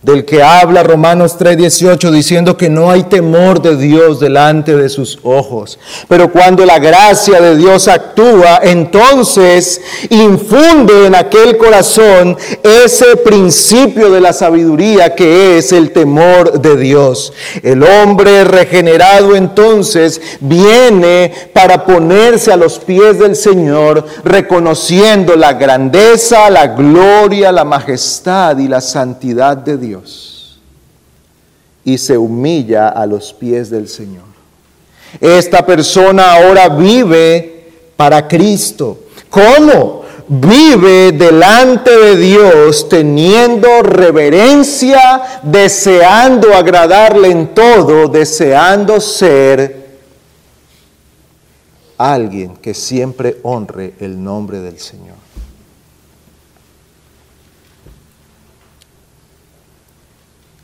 del 0.03 0.25
que 0.25 0.43
habla 0.43 0.83
Romanos 0.83 1.37
3:18 1.39 2.11
diciendo 2.11 2.57
que 2.57 2.69
no 2.69 2.91
hay 2.91 3.03
temor 3.03 3.61
de 3.61 3.77
Dios 3.77 4.19
delante 4.19 4.75
de 4.75 4.89
sus 4.89 5.17
ojos. 5.23 5.79
Pero 6.09 6.29
cuando 6.31 6.65
la 6.65 6.77
gracia 6.79 7.39
de 7.39 7.55
Dios 7.55 7.87
actúa, 7.87 8.59
entonces 8.61 9.81
infunde 10.09 11.07
en 11.07 11.15
aquel 11.15 11.57
corazón 11.57 12.37
ese 12.61 13.15
principio 13.17 14.11
de 14.11 14.19
la 14.19 14.33
sabiduría 14.33 15.15
que 15.15 15.57
es 15.57 15.71
el 15.71 15.91
temor 15.91 16.59
de 16.59 16.75
Dios. 16.75 17.31
El 17.63 17.81
hombre 17.83 18.43
regenerado 18.43 19.35
entonces 19.37 20.21
viene 20.41 21.31
para 21.53 21.85
ponerse 21.85 22.51
a 22.51 22.57
los 22.57 22.77
pies 22.77 23.19
del 23.19 23.37
Señor, 23.37 24.05
reconociendo 24.25 25.37
la 25.37 25.53
grandeza, 25.53 26.49
la 26.49 26.67
gloria, 26.67 27.53
la 27.53 27.63
majestad 27.63 28.57
y 28.57 28.67
la 28.67 28.81
santidad 28.81 29.55
de 29.55 29.77
Dios 29.77 29.92
y 31.85 31.97
se 31.97 32.17
humilla 32.17 32.89
a 32.89 33.05
los 33.05 33.33
pies 33.33 33.69
del 33.69 33.87
Señor. 33.87 34.23
Esta 35.19 35.65
persona 35.65 36.33
ahora 36.33 36.69
vive 36.69 37.71
para 37.95 38.27
Cristo. 38.27 38.99
¿Cómo? 39.29 40.03
Vive 40.27 41.11
delante 41.11 41.91
de 41.91 42.15
Dios 42.15 42.87
teniendo 42.87 43.81
reverencia, 43.81 45.41
deseando 45.43 46.53
agradarle 46.53 47.29
en 47.29 47.53
todo, 47.53 48.07
deseando 48.07 48.99
ser 49.01 49.83
alguien 51.97 52.55
que 52.57 52.73
siempre 52.73 53.37
honre 53.43 53.93
el 53.99 54.23
nombre 54.23 54.59
del 54.59 54.79
Señor. 54.79 55.22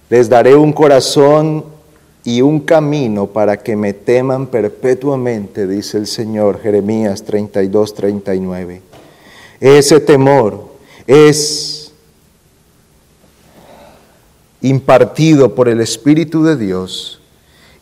Les 0.09 0.27
daré 0.27 0.55
un 0.55 0.73
corazón 0.73 1.65
y 2.23 2.41
un 2.41 2.59
camino 2.61 3.27
para 3.27 3.57
que 3.57 3.75
me 3.75 3.93
teman 3.93 4.47
perpetuamente, 4.47 5.67
dice 5.67 5.97
el 5.97 6.07
Señor, 6.07 6.61
Jeremías 6.61 7.23
32, 7.23 7.93
39. 7.93 8.81
Ese 9.59 9.99
temor 9.99 10.69
es 11.05 11.91
impartido 14.61 15.55
por 15.55 15.69
el 15.69 15.79
Espíritu 15.79 16.43
de 16.43 16.57
Dios 16.57 17.21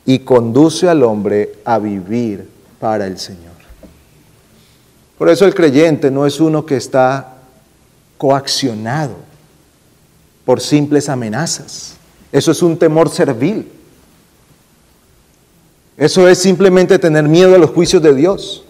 y 0.05 0.19
conduce 0.19 0.87
al 0.87 1.03
hombre 1.03 1.53
a 1.65 1.79
vivir 1.79 2.47
para 2.79 3.07
el 3.07 3.17
Señor. 3.17 3.47
Por 5.17 5.29
eso 5.29 5.45
el 5.45 5.55
creyente 5.55 6.11
no 6.11 6.25
es 6.25 6.39
uno 6.39 6.65
que 6.65 6.77
está 6.77 7.37
coaccionado 8.17 9.15
por 10.45 10.61
simples 10.61 11.09
amenazas. 11.09 11.96
Eso 12.31 12.51
es 12.51 12.61
un 12.61 12.77
temor 12.77 13.09
servil. 13.09 13.67
Eso 15.97 16.27
es 16.27 16.37
simplemente 16.37 16.99
tener 16.99 17.23
miedo 17.23 17.55
a 17.55 17.57
los 17.57 17.71
juicios 17.71 18.01
de 18.03 18.13
Dios. 18.13 18.63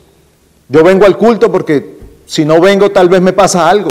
Yo 0.70 0.84
vengo 0.84 1.06
al 1.06 1.18
culto 1.18 1.52
porque 1.52 1.98
si 2.26 2.46
no 2.46 2.62
vengo 2.62 2.92
tal 2.92 3.10
vez 3.10 3.22
me 3.22 3.34
pasa 3.34 3.70
algo. 3.70 3.90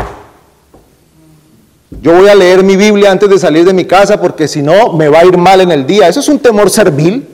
Yo 2.00 2.14
voy 2.14 2.29
a 2.29 2.35
leer 2.35 2.64
mi 2.64 2.76
Biblia 2.76 3.11
antes 3.11 3.29
de 3.29 3.38
salir 3.38 3.64
de 3.64 3.72
mi 3.72 3.85
casa 3.85 4.20
porque 4.20 4.48
si 4.48 4.62
no 4.62 4.92
me 4.94 5.09
va 5.09 5.20
a 5.20 5.24
ir 5.24 5.37
mal 5.37 5.61
en 5.61 5.70
el 5.70 5.87
día. 5.87 6.09
Eso 6.09 6.20
es 6.20 6.29
un 6.29 6.38
temor 6.38 6.70
servil. 6.70 7.29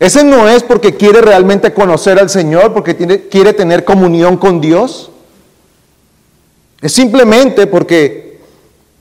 Ese 0.00 0.22
no 0.24 0.48
es 0.48 0.62
porque 0.62 0.94
quiere 0.94 1.20
realmente 1.20 1.74
conocer 1.74 2.20
al 2.20 2.30
Señor, 2.30 2.72
porque 2.72 2.96
quiere 3.28 3.52
tener 3.52 3.84
comunión 3.84 4.36
con 4.36 4.60
Dios. 4.60 5.10
Es 6.80 6.92
simplemente 6.92 7.66
porque 7.66 8.40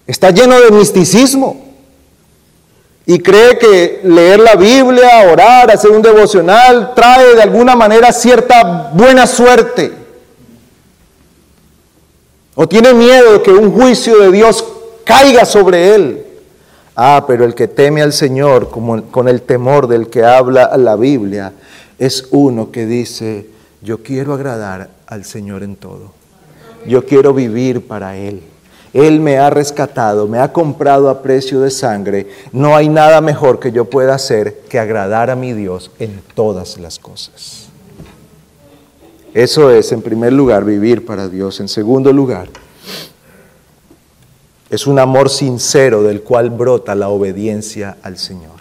está 0.07 0.31
lleno 0.31 0.59
de 0.59 0.71
misticismo 0.71 1.66
y 3.09 3.19
cree 3.19 3.57
que 3.57 4.01
leer 4.03 4.41
la 4.41 4.55
Biblia, 4.55 5.31
orar, 5.31 5.71
hacer 5.71 5.91
un 5.91 6.01
devocional, 6.01 6.93
trae 6.93 7.35
de 7.35 7.41
alguna 7.41 7.73
manera 7.73 8.11
cierta 8.11 8.91
buena 8.93 9.25
suerte. 9.25 9.93
O 12.53 12.67
tiene 12.67 12.93
miedo 12.93 13.31
de 13.31 13.41
que 13.41 13.51
un 13.51 13.71
juicio 13.71 14.19
de 14.19 14.29
Dios 14.33 14.61
caiga 15.05 15.45
sobre 15.45 15.95
él. 15.95 16.25
Ah, 16.97 17.23
pero 17.25 17.45
el 17.45 17.55
que 17.55 17.69
teme 17.69 18.01
al 18.01 18.11
Señor 18.11 18.69
como, 18.69 19.01
con 19.03 19.29
el 19.29 19.41
temor 19.41 19.87
del 19.87 20.09
que 20.09 20.25
habla 20.25 20.75
la 20.75 20.97
Biblia 20.97 21.53
es 21.97 22.27
uno 22.31 22.71
que 22.71 22.85
dice, 22.85 23.47
yo 23.81 24.03
quiero 24.03 24.33
agradar 24.33 24.89
al 25.07 25.23
Señor 25.23 25.63
en 25.63 25.77
todo. 25.77 26.11
Yo 26.85 27.05
quiero 27.05 27.33
vivir 27.33 27.87
para 27.87 28.17
Él. 28.17 28.43
Él 28.97 29.19
me 29.19 29.37
ha 29.37 29.51
rescatado, 29.51 30.27
me 30.27 30.39
ha 30.39 30.51
comprado 30.51 31.07
a 31.07 31.21
precio 31.21 31.61
de 31.61 31.69
sangre. 31.69 32.29
No 32.51 32.75
hay 32.75 32.89
nada 32.89 33.21
mejor 33.21 33.59
que 33.59 33.71
yo 33.71 33.85
pueda 33.85 34.15
hacer 34.15 34.61
que 34.69 34.79
agradar 34.79 35.29
a 35.29 35.35
mi 35.35 35.53
Dios 35.53 35.91
en 35.99 36.19
todas 36.33 36.79
las 36.79 36.97
cosas. 36.97 37.67
Eso 39.35 39.69
es, 39.69 39.91
en 39.91 40.01
primer 40.01 40.33
lugar, 40.33 40.65
vivir 40.65 41.05
para 41.05 41.29
Dios. 41.29 41.59
En 41.59 41.67
segundo 41.67 42.11
lugar, 42.11 42.49
es 44.71 44.87
un 44.87 44.97
amor 44.97 45.29
sincero 45.29 46.01
del 46.01 46.23
cual 46.23 46.49
brota 46.49 46.95
la 46.95 47.09
obediencia 47.09 47.97
al 48.01 48.17
Señor. 48.17 48.57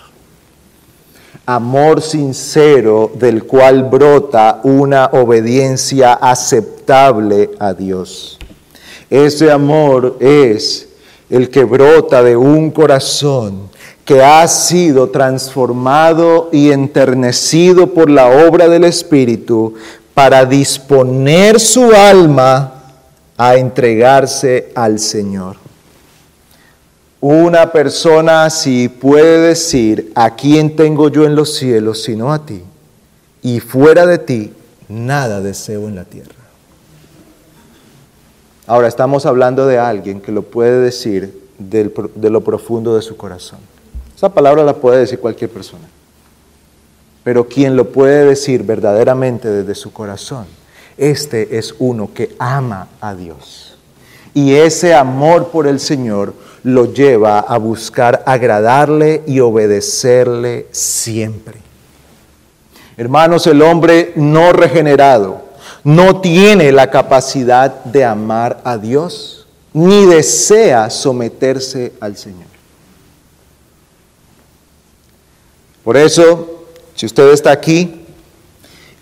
Amor 1.46 2.03
sincero 2.03 3.11
del 3.14 3.44
cual 3.44 3.85
brota 3.85 4.61
una 4.64 5.07
obediencia 5.07 6.12
aceptable 6.12 7.53
a 7.59 7.72
Dios. 7.72 8.36
Ese 9.11 9.51
amor 9.51 10.16
es 10.21 10.88
el 11.31 11.51
que 11.51 11.64
brota 11.64 12.23
de 12.23 12.37
un 12.37 12.71
corazón 12.71 13.69
que 14.05 14.23
ha 14.23 14.47
sido 14.47 15.11
transformado 15.11 16.49
y 16.53 16.71
enternecido 16.71 17.92
por 17.92 18.09
la 18.09 18.29
obra 18.47 18.69
del 18.69 18.85
Espíritu 18.85 19.75
para 20.14 20.45
disponer 20.45 21.59
su 21.59 21.92
alma 21.92 22.73
a 23.37 23.57
entregarse 23.57 24.71
al 24.75 24.99
Señor. 24.99 25.57
Una 27.21 27.73
persona 27.73 28.45
así 28.45 28.88
puede 28.88 29.49
decir, 29.49 30.12
¿a 30.14 30.37
quién 30.37 30.77
tengo 30.77 31.09
yo 31.09 31.25
en 31.25 31.35
los 31.35 31.57
cielos 31.57 32.03
sino 32.05 32.33
a 32.33 32.47
ti? 32.47 32.62
Y 33.42 33.59
fuera 33.59 34.07
de 34.07 34.19
ti, 34.19 34.53
nada 34.88 35.40
deseo 35.40 35.88
en 35.88 35.97
la 35.97 36.05
tierra. 36.05 36.45
Ahora 38.66 38.88
estamos 38.88 39.26
hablando 39.26 39.66
de 39.66 39.79
alguien 39.79 40.20
que 40.20 40.33
lo 40.33 40.42
puede 40.42 40.81
decir 40.81 41.46
de 41.59 42.31
lo 42.31 42.40
profundo 42.40 42.96
de 42.96 43.02
su 43.02 43.16
corazón. 43.16 43.61
Esa 44.16 44.29
palabra 44.31 44.64
la 44.64 44.74
puede 44.74 44.98
decir 44.98 45.20
cualquier 45.20 45.50
persona. 45.50 45.85
Pero 47.22 47.48
quien 47.48 47.76
lo 47.76 47.92
puede 47.92 48.24
decir 48.24 48.62
verdaderamente 48.62 49.48
desde 49.48 49.74
su 49.74 49.92
corazón, 49.92 50.46
este 50.96 51.59
es 51.59 51.74
uno 51.79 52.11
que 52.12 52.35
ama 52.38 52.88
a 53.00 53.14
Dios. 53.14 53.76
Y 54.35 54.55
ese 54.55 54.94
amor 54.94 55.48
por 55.48 55.66
el 55.66 55.81
Señor 55.81 56.35
lo 56.62 56.92
lleva 56.92 57.38
a 57.38 57.59
buscar 57.59 58.22
agradarle 58.26 59.22
y 59.26 59.40
obedecerle 59.40 60.66
siempre. 60.72 61.61
Hermanos, 62.96 63.46
el 63.46 63.62
hombre 63.62 64.12
no 64.16 64.52
regenerado 64.52 65.45
no 65.87 66.20
tiene 66.20 66.72
la 66.72 66.90
capacidad 66.90 67.85
de 67.85 68.05
amar 68.05 68.61
a 68.64 68.77
Dios, 68.77 69.46
ni 69.72 70.05
desea 70.05 70.90
someterse 70.90 71.92
al 72.01 72.16
Señor. 72.16 72.49
Por 75.85 75.96
eso, 75.96 76.64
si 76.96 77.07
usted 77.07 77.31
está 77.31 77.53
aquí 77.53 78.05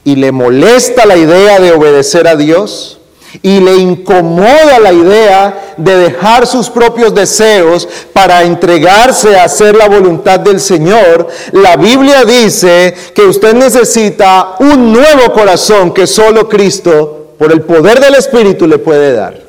y 0.05 0.17
le 0.17 0.31
molesta 0.31 1.07
la 1.07 1.17
idea 1.17 1.59
de 1.59 1.73
obedecer 1.73 2.29
a 2.29 2.37
Dios, 2.37 3.01
y 3.43 3.61
le 3.61 3.77
incomoda 3.77 4.79
la 4.79 4.93
idea 4.93 5.75
de 5.77 5.97
dejar 5.97 6.47
sus 6.47 6.71
propios 6.71 7.15
deseos 7.15 7.89
para 8.13 8.43
entregarse 8.43 9.37
a 9.37 9.45
hacer 9.45 9.75
la 9.75 9.89
voluntad 9.89 10.41
del 10.41 10.61
Señor, 10.61 11.29
la 11.53 11.77
Biblia 11.77 12.25
dice 12.25 12.95
que 13.15 13.23
usted 13.23 13.55
necesita 13.55 14.57
un 14.61 14.93
nuevo 14.93 15.33
corazón 15.33 15.93
que 15.93 16.07
solo 16.07 16.49
Cristo, 16.49 17.35
por 17.39 17.53
el 17.53 17.63
poder 17.63 18.01
del 18.01 18.15
Espíritu, 18.15 18.67
le 18.67 18.79
puede 18.79 19.13
dar. 19.13 19.43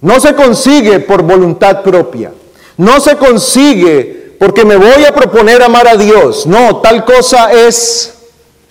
No 0.00 0.18
se 0.18 0.34
consigue 0.34 1.00
por 1.00 1.22
voluntad 1.22 1.82
propia. 1.82 2.32
No 2.76 3.00
se 3.00 3.16
consigue 3.16 4.34
porque 4.38 4.64
me 4.64 4.76
voy 4.76 5.04
a 5.04 5.14
proponer 5.14 5.62
amar 5.62 5.86
a 5.86 5.96
Dios. 5.96 6.46
No, 6.46 6.78
tal 6.78 7.04
cosa 7.04 7.52
es 7.52 8.12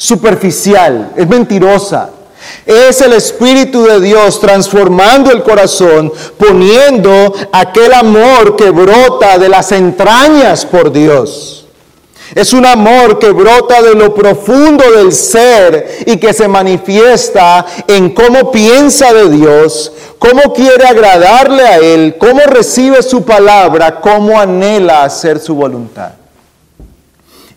superficial, 0.01 1.11
es 1.15 1.27
mentirosa. 1.27 2.09
Es 2.65 3.01
el 3.01 3.13
Espíritu 3.13 3.83
de 3.83 3.99
Dios 3.99 4.39
transformando 4.39 5.29
el 5.29 5.43
corazón, 5.43 6.11
poniendo 6.39 7.31
aquel 7.51 7.93
amor 7.93 8.55
que 8.55 8.71
brota 8.71 9.37
de 9.37 9.47
las 9.47 9.71
entrañas 9.71 10.65
por 10.65 10.91
Dios. 10.91 11.67
Es 12.33 12.51
un 12.51 12.65
amor 12.65 13.19
que 13.19 13.29
brota 13.29 13.83
de 13.83 13.93
lo 13.93 14.15
profundo 14.15 14.83
del 14.91 15.11
ser 15.11 15.99
y 16.07 16.17
que 16.17 16.33
se 16.33 16.47
manifiesta 16.47 17.63
en 17.87 18.11
cómo 18.15 18.51
piensa 18.51 19.13
de 19.13 19.29
Dios, 19.29 19.91
cómo 20.17 20.51
quiere 20.51 20.87
agradarle 20.87 21.61
a 21.61 21.77
Él, 21.77 22.15
cómo 22.17 22.39
recibe 22.47 23.03
su 23.03 23.23
palabra, 23.23 24.01
cómo 24.01 24.39
anhela 24.39 25.03
hacer 25.03 25.39
su 25.39 25.53
voluntad. 25.53 26.20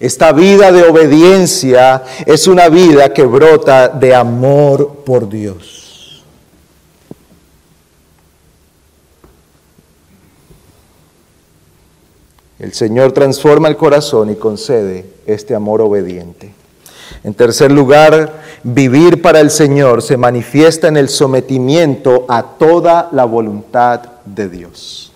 Esta 0.05 0.33
vida 0.33 0.71
de 0.71 0.83
obediencia 0.83 2.03
es 2.27 2.47
una 2.47 2.69
vida 2.69 3.15
que 3.15 3.23
brota 3.25 3.89
de 3.89 4.15
amor 4.15 4.97
por 4.97 5.31
Dios. 5.31 6.23
El 12.59 12.75
Señor 12.75 13.13
transforma 13.13 13.69
el 13.69 13.79
corazón 13.79 14.29
y 14.29 14.35
concede 14.35 15.07
este 15.25 15.55
amor 15.55 15.81
obediente. 15.81 16.53
En 17.23 17.33
tercer 17.33 17.73
lugar, 17.73 18.43
vivir 18.63 19.23
para 19.23 19.41
el 19.41 19.51
Señor 19.51 20.03
se 20.03 20.19
manifiesta 20.19 20.89
en 20.89 20.99
el 20.99 21.09
sometimiento 21.09 22.27
a 22.29 22.43
toda 22.43 23.09
la 23.11 23.25
voluntad 23.25 24.03
de 24.27 24.51
Dios. 24.51 25.13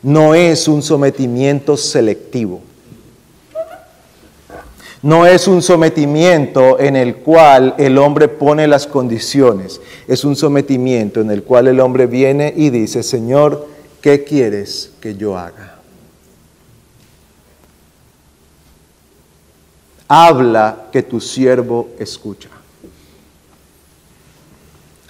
No 0.00 0.36
es 0.36 0.68
un 0.68 0.80
sometimiento 0.80 1.76
selectivo. 1.76 2.67
No 5.08 5.24
es 5.24 5.48
un 5.48 5.62
sometimiento 5.62 6.78
en 6.78 6.94
el 6.94 7.16
cual 7.16 7.74
el 7.78 7.96
hombre 7.96 8.28
pone 8.28 8.68
las 8.68 8.86
condiciones, 8.86 9.80
es 10.06 10.22
un 10.22 10.36
sometimiento 10.36 11.22
en 11.22 11.30
el 11.30 11.44
cual 11.44 11.68
el 11.68 11.80
hombre 11.80 12.04
viene 12.04 12.52
y 12.54 12.68
dice, 12.68 13.02
Señor, 13.02 13.66
¿qué 14.02 14.22
quieres 14.22 14.92
que 15.00 15.14
yo 15.14 15.38
haga? 15.38 15.78
Habla 20.08 20.88
que 20.92 21.02
tu 21.02 21.22
siervo 21.22 21.88
escucha. 21.98 22.50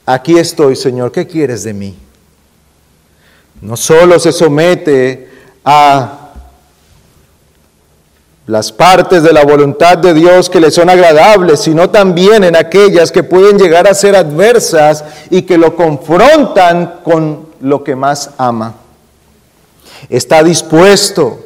Aquí 0.06 0.38
estoy, 0.38 0.76
Señor, 0.76 1.10
¿qué 1.10 1.26
quieres 1.26 1.64
de 1.64 1.74
mí? 1.74 1.98
No 3.60 3.76
solo 3.76 4.20
se 4.20 4.30
somete 4.30 5.28
a 5.64 6.17
las 8.48 8.72
partes 8.72 9.22
de 9.22 9.34
la 9.34 9.44
voluntad 9.44 9.98
de 9.98 10.14
Dios 10.14 10.48
que 10.48 10.58
le 10.58 10.70
son 10.70 10.88
agradables, 10.88 11.60
sino 11.60 11.90
también 11.90 12.44
en 12.44 12.56
aquellas 12.56 13.12
que 13.12 13.22
pueden 13.22 13.58
llegar 13.58 13.86
a 13.86 13.92
ser 13.92 14.16
adversas 14.16 15.04
y 15.28 15.42
que 15.42 15.58
lo 15.58 15.76
confrontan 15.76 17.00
con 17.04 17.46
lo 17.60 17.84
que 17.84 17.94
más 17.94 18.30
ama. 18.38 18.74
Está 20.08 20.42
dispuesto, 20.42 21.40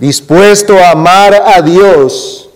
dispuesto 0.00 0.76
a 0.76 0.90
amar 0.90 1.40
a 1.46 1.62
Dios, 1.62 2.50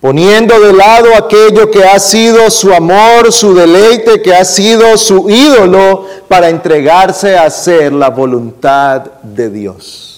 poniendo 0.00 0.60
de 0.60 0.72
lado 0.72 1.16
aquello 1.16 1.68
que 1.68 1.82
ha 1.82 1.98
sido 1.98 2.48
su 2.48 2.72
amor, 2.72 3.32
su 3.32 3.56
deleite, 3.56 4.22
que 4.22 4.32
ha 4.32 4.44
sido 4.44 4.96
su 4.96 5.28
ídolo, 5.28 6.06
para 6.28 6.48
entregarse 6.48 7.36
a 7.36 7.46
hacer 7.46 7.92
la 7.92 8.10
voluntad 8.10 9.00
de 9.20 9.50
Dios. 9.50 10.15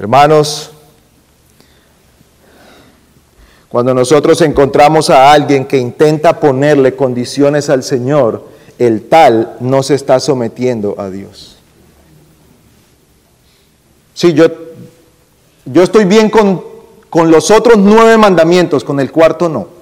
Hermanos, 0.00 0.70
cuando 3.68 3.92
nosotros 3.92 4.40
encontramos 4.40 5.10
a 5.10 5.30
alguien 5.30 5.66
que 5.66 5.76
intenta 5.76 6.40
ponerle 6.40 6.96
condiciones 6.96 7.68
al 7.68 7.82
Señor, 7.82 8.48
el 8.78 9.10
tal 9.10 9.58
no 9.60 9.82
se 9.82 9.94
está 9.96 10.18
sometiendo 10.18 10.94
a 10.98 11.10
Dios. 11.10 11.58
Sí, 14.14 14.32
yo, 14.32 14.46
yo 15.66 15.82
estoy 15.82 16.06
bien 16.06 16.30
con, 16.30 16.64
con 17.10 17.30
los 17.30 17.50
otros 17.50 17.76
nueve 17.76 18.16
mandamientos, 18.16 18.82
con 18.82 19.00
el 19.00 19.12
cuarto 19.12 19.50
no. 19.50 19.79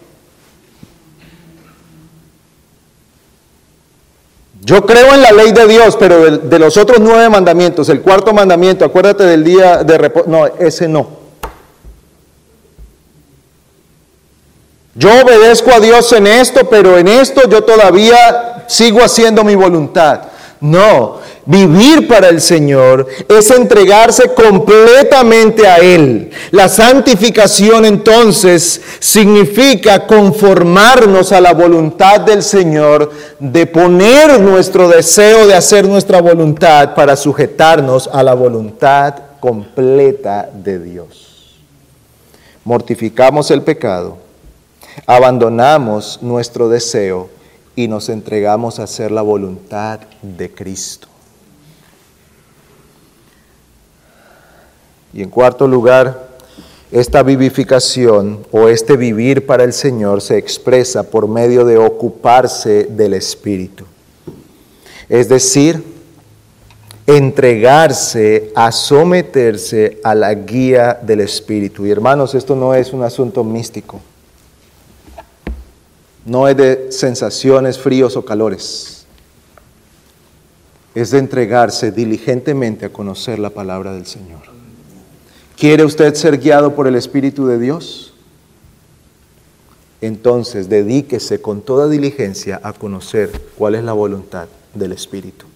Yo 4.61 4.85
creo 4.85 5.15
en 5.15 5.23
la 5.23 5.33
ley 5.33 5.53
de 5.53 5.67
Dios, 5.67 5.97
pero 5.99 6.39
de, 6.39 6.59
los 6.59 6.77
otros 6.77 6.99
nueve 7.01 7.29
mandamientos, 7.29 7.89
el 7.89 8.03
cuarto 8.03 8.33
mandamiento, 8.33 8.85
acuérdate 8.85 9.25
del 9.25 9.45
día 9.45 9.85
de 9.85 9.99
reposo, 9.99 10.29
no, 10.29 10.47
ese 10.47 10.89
no. 10.89 11.19
Yo 14.95 15.11
obedezco 15.23 15.71
a 15.71 15.79
Dios 15.79 16.13
en 16.13 16.27
esto, 16.27 16.69
pero 16.69 16.99
en 16.99 17.07
esto 17.07 17.49
yo 17.49 17.63
todavía 17.63 18.65
sigo 18.67 19.01
haciendo 19.01 19.45
mi 19.45 19.55
voluntad. 19.55 20.23
No, 20.61 21.19
vivir 21.49 22.07
para 22.07 22.29
el 22.29 22.43
Señor 22.43 23.07
es 23.27 23.51
entregarse 23.51 24.35
completamente 24.35 25.67
a 25.67 25.79
Él. 25.79 26.31
La 26.51 26.69
santificación 26.69 27.87
entonces 27.87 28.83
significa 29.01 30.07
conformarnos 30.07 31.33
a 31.33 31.41
la 31.41 31.55
voluntad 31.55 32.21
del 32.21 32.43
Señor, 32.43 33.11
de 33.39 33.67
poner 33.67 34.39
nuestro 34.41 34.89
deseo 34.89 35.47
de 35.47 35.55
hacer 35.55 35.89
nuestra 35.89 36.21
voluntad 36.21 36.95
para 36.95 37.17
sujetarnos 37.17 38.11
a 38.13 38.23
la 38.23 38.35
voluntad 38.35 39.15
completa 39.41 40.51
de 40.53 40.79
Dios. 40.79 41.57
Mortificamos 42.63 43.51
el 43.51 43.63
pecado, 43.63 44.19
abandonamos 45.07 46.19
nuestro 46.21 46.69
deseo 46.69 47.31
y 47.75 47.89
nos 47.89 48.11
entregamos 48.11 48.79
a 48.79 48.83
hacer 48.83 49.11
la 49.11 49.23
voluntad 49.23 50.01
de 50.21 50.53
Cristo. 50.53 51.09
Y 55.13 55.23
en 55.23 55.31
cuarto 55.31 55.67
lugar, 55.67 56.29
esta 56.91 57.23
vivificación 57.23 58.47
o 58.51 58.69
este 58.69 58.97
vivir 58.97 59.47
para 59.47 59.65
el 59.65 59.73
Señor 59.73 60.21
se 60.21 60.39
expresa 60.39 61.03
por 61.03 61.29
medio 61.29 61.65
de 61.65 61.79
ocuparse 61.79 62.85
del 62.85 63.15
Espíritu. 63.15 63.85
Es 65.09 65.29
decir, 65.29 65.83
entregarse 67.07 68.53
a 68.55 68.71
someterse 68.71 69.99
a 70.05 70.15
la 70.15 70.35
guía 70.35 70.99
del 71.03 71.21
Espíritu. 71.21 71.87
Y 71.87 71.91
hermanos, 71.91 72.35
esto 72.35 72.55
no 72.55 72.75
es 72.75 72.93
un 72.93 73.03
asunto 73.03 73.43
místico 73.45 74.01
no 76.29 76.47
es 76.47 76.57
de 76.57 76.93
sensaciones 76.93 77.79
fríos 77.79 78.17
o 78.17 78.25
calores, 78.25 79.07
es 80.95 81.11
de 81.11 81.19
entregarse 81.19 81.91
diligentemente 81.91 82.87
a 82.87 82.93
conocer 82.93 83.39
la 83.39 83.51
palabra 83.51 83.93
del 83.95 84.07
Señor. 84.07 84.58
¿Quiere 85.59 85.85
usted 85.85 86.15
ser 86.15 86.39
guiado 86.39 86.75
por 86.75 86.87
el 86.87 86.95
Espíritu 86.95 87.47
de 87.47 87.59
Dios? 87.59 88.13
Entonces 90.01 90.69
dedíquese 90.69 91.41
con 91.41 91.63
toda 91.63 91.89
diligencia 91.89 92.61
a 92.63 92.73
conocer 92.73 93.31
cuál 93.57 93.75
es 93.75 93.83
la 93.83 93.93
voluntad 93.93 94.47
del 94.75 94.93
Espíritu. 94.93 95.47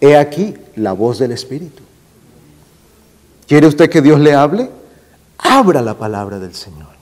He 0.00 0.16
aquí 0.16 0.54
la 0.76 0.92
voz 0.92 1.18
del 1.18 1.32
Espíritu. 1.32 1.82
¿Quiere 3.46 3.66
usted 3.66 3.90
que 3.90 4.00
Dios 4.00 4.18
le 4.18 4.34
hable? 4.34 4.70
Abra 5.36 5.82
la 5.82 5.98
palabra 5.98 6.38
del 6.38 6.54
Señor 6.54 6.94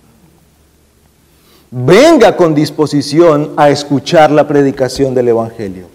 venga 1.72 2.36
con 2.36 2.54
disposición 2.54 3.54
a 3.56 3.70
escuchar 3.70 4.30
la 4.30 4.46
predicación 4.46 5.14
del 5.14 5.28
Evangelio. 5.28 5.86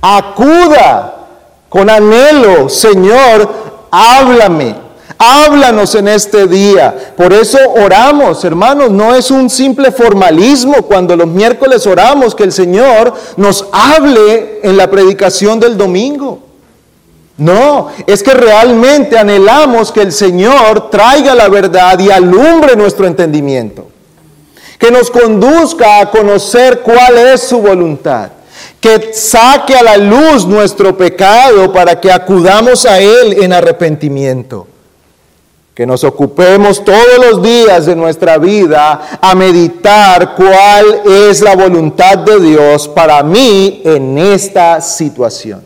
Acuda 0.00 1.26
con 1.68 1.90
anhelo, 1.90 2.68
Señor, 2.70 3.86
háblame, 3.90 4.74
háblanos 5.20 5.94
en 5.94 6.08
este 6.08 6.46
día. 6.46 7.12
Por 7.16 7.32
eso 7.32 7.58
oramos, 7.76 8.42
hermanos, 8.44 8.90
no 8.90 9.14
es 9.14 9.30
un 9.30 9.50
simple 9.50 9.92
formalismo 9.92 10.82
cuando 10.82 11.14
los 11.14 11.28
miércoles 11.28 11.86
oramos 11.86 12.34
que 12.34 12.44
el 12.44 12.52
Señor 12.52 13.12
nos 13.36 13.66
hable 13.70 14.60
en 14.62 14.76
la 14.76 14.90
predicación 14.90 15.60
del 15.60 15.76
domingo. 15.76 16.40
No, 17.36 17.88
es 18.06 18.22
que 18.22 18.32
realmente 18.32 19.18
anhelamos 19.18 19.92
que 19.92 20.02
el 20.02 20.12
Señor 20.12 20.90
traiga 20.90 21.34
la 21.34 21.48
verdad 21.48 21.98
y 21.98 22.10
alumbre 22.10 22.74
nuestro 22.74 23.06
entendimiento 23.06 23.90
que 24.80 24.90
nos 24.90 25.10
conduzca 25.10 26.00
a 26.00 26.10
conocer 26.10 26.80
cuál 26.80 27.18
es 27.18 27.42
su 27.42 27.58
voluntad, 27.58 28.30
que 28.80 29.12
saque 29.12 29.74
a 29.74 29.82
la 29.82 29.98
luz 29.98 30.46
nuestro 30.46 30.96
pecado 30.96 31.70
para 31.70 32.00
que 32.00 32.10
acudamos 32.10 32.86
a 32.86 32.98
Él 32.98 33.42
en 33.42 33.52
arrepentimiento, 33.52 34.66
que 35.80 35.86
nos 35.86 36.04
ocupemos 36.04 36.84
todos 36.84 37.16
los 37.18 37.42
días 37.42 37.86
de 37.86 37.96
nuestra 37.96 38.36
vida 38.36 39.18
a 39.18 39.34
meditar 39.34 40.34
cuál 40.34 41.00
es 41.06 41.40
la 41.40 41.56
voluntad 41.56 42.18
de 42.18 42.38
Dios 42.38 42.86
para 42.86 43.22
mí 43.22 43.80
en 43.82 44.18
esta 44.18 44.82
situación. 44.82 45.62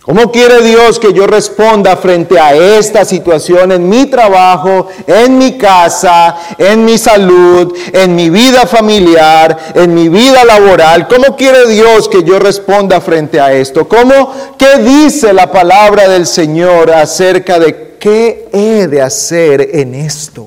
¿Cómo 0.00 0.30
quiere 0.30 0.62
Dios 0.62 1.00
que 1.00 1.12
yo 1.12 1.26
responda 1.26 1.96
frente 1.96 2.38
a 2.38 2.54
esta 2.54 3.04
situación 3.04 3.72
en 3.72 3.88
mi 3.88 4.06
trabajo, 4.06 4.86
en 5.08 5.36
mi 5.36 5.58
casa, 5.58 6.36
en 6.56 6.84
mi 6.84 6.98
salud, 6.98 7.74
en 7.92 8.14
mi 8.14 8.30
vida 8.30 8.64
familiar, 8.66 9.72
en 9.74 9.92
mi 9.92 10.08
vida 10.08 10.44
laboral? 10.44 11.08
¿Cómo 11.08 11.34
quiere 11.34 11.66
Dios 11.66 12.08
que 12.08 12.22
yo 12.22 12.38
responda 12.38 13.00
frente 13.00 13.40
a 13.40 13.52
esto? 13.54 13.88
¿Cómo, 13.88 14.32
qué 14.56 14.78
dice 14.78 15.32
la 15.32 15.50
palabra 15.50 16.06
del 16.06 16.26
Señor 16.26 16.92
acerca 16.92 17.58
de 17.58 17.93
qué 18.04 18.50
he 18.52 18.86
de 18.86 19.00
hacer 19.00 19.62
en 19.72 19.94
esto? 19.94 20.46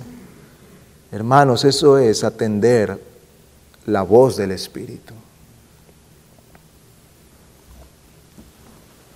Hermanos, 1.12 1.66
eso 1.66 1.98
es 1.98 2.24
atender 2.24 3.02
la 3.88 4.04
voz 4.04 4.38
del 4.38 4.52
Espíritu. 4.52 5.16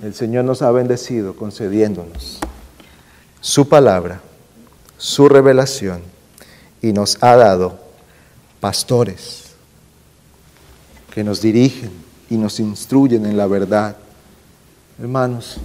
el 0.01 0.15
Señor 0.15 0.45
nos 0.45 0.63
ha 0.63 0.71
bendecido 0.71 1.35
concediéndonos 1.35 2.39
su 3.39 3.69
palabra, 3.69 4.19
su 4.97 5.29
revelación 5.29 6.01
y 6.81 6.91
nos 6.91 7.21
ha 7.21 7.35
dado 7.35 7.79
pastores 8.59 9.51
que 11.13 11.23
nos 11.23 11.43
dirigen 11.43 11.91
y 12.31 12.37
nos 12.37 12.59
instruyen 12.59 13.27
en 13.27 13.37
la 13.37 13.45
verdad. 13.45 13.95
Hermanos, 14.99 15.59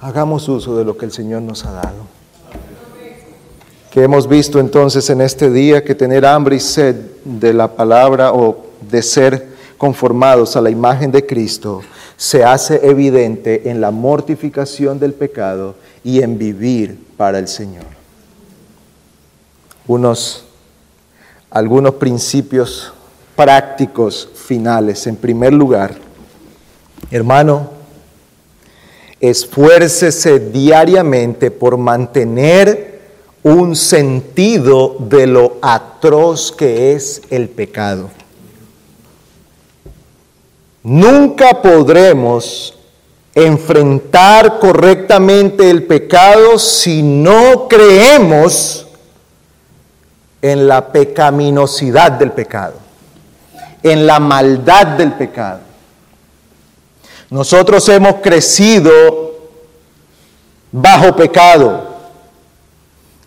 hagamos 0.00 0.48
uso 0.48 0.76
de 0.76 0.84
lo 0.84 0.96
que 0.96 1.06
el 1.06 1.12
Señor 1.12 1.42
nos 1.42 1.64
ha 1.64 1.72
dado. 1.72 2.06
Que 3.90 4.02
hemos 4.02 4.28
visto 4.28 4.60
entonces 4.60 5.08
en 5.10 5.20
este 5.20 5.50
día 5.50 5.82
que 5.82 5.94
tener 5.94 6.24
hambre 6.26 6.56
y 6.56 6.60
sed 6.60 6.94
de 7.24 7.52
la 7.52 7.68
palabra 7.68 8.32
o 8.32 8.66
de 8.90 9.02
ser 9.02 9.48
conformados 9.76 10.56
a 10.56 10.60
la 10.60 10.70
imagen 10.70 11.10
de 11.10 11.24
Cristo 11.24 11.82
se 12.16 12.44
hace 12.44 12.80
evidente 12.86 13.70
en 13.70 13.80
la 13.80 13.90
mortificación 13.90 14.98
del 14.98 15.14
pecado 15.14 15.76
y 16.02 16.20
en 16.22 16.36
vivir 16.36 16.98
para 17.16 17.38
el 17.38 17.48
Señor. 17.48 17.84
Unos, 19.86 20.44
algunos 21.50 21.94
principios 21.94 22.92
prácticos 23.36 24.28
finales. 24.34 25.06
En 25.06 25.16
primer 25.16 25.52
lugar, 25.52 25.94
hermano, 27.10 27.77
esfuércese 29.20 30.38
diariamente 30.38 31.50
por 31.50 31.76
mantener 31.76 33.00
un 33.42 33.76
sentido 33.76 34.96
de 34.98 35.26
lo 35.26 35.56
atroz 35.62 36.52
que 36.52 36.94
es 36.94 37.22
el 37.30 37.48
pecado. 37.48 38.10
Nunca 40.82 41.60
podremos 41.62 42.74
enfrentar 43.34 44.58
correctamente 44.58 45.70
el 45.70 45.84
pecado 45.84 46.58
si 46.58 47.02
no 47.02 47.68
creemos 47.68 48.86
en 50.40 50.66
la 50.66 50.92
pecaminosidad 50.92 52.12
del 52.12 52.32
pecado, 52.32 52.74
en 53.82 54.06
la 54.06 54.18
maldad 54.20 54.86
del 54.98 55.12
pecado. 55.12 55.67
Nosotros 57.30 57.88
hemos 57.88 58.16
crecido 58.16 59.34
bajo 60.72 61.14
pecado. 61.14 61.82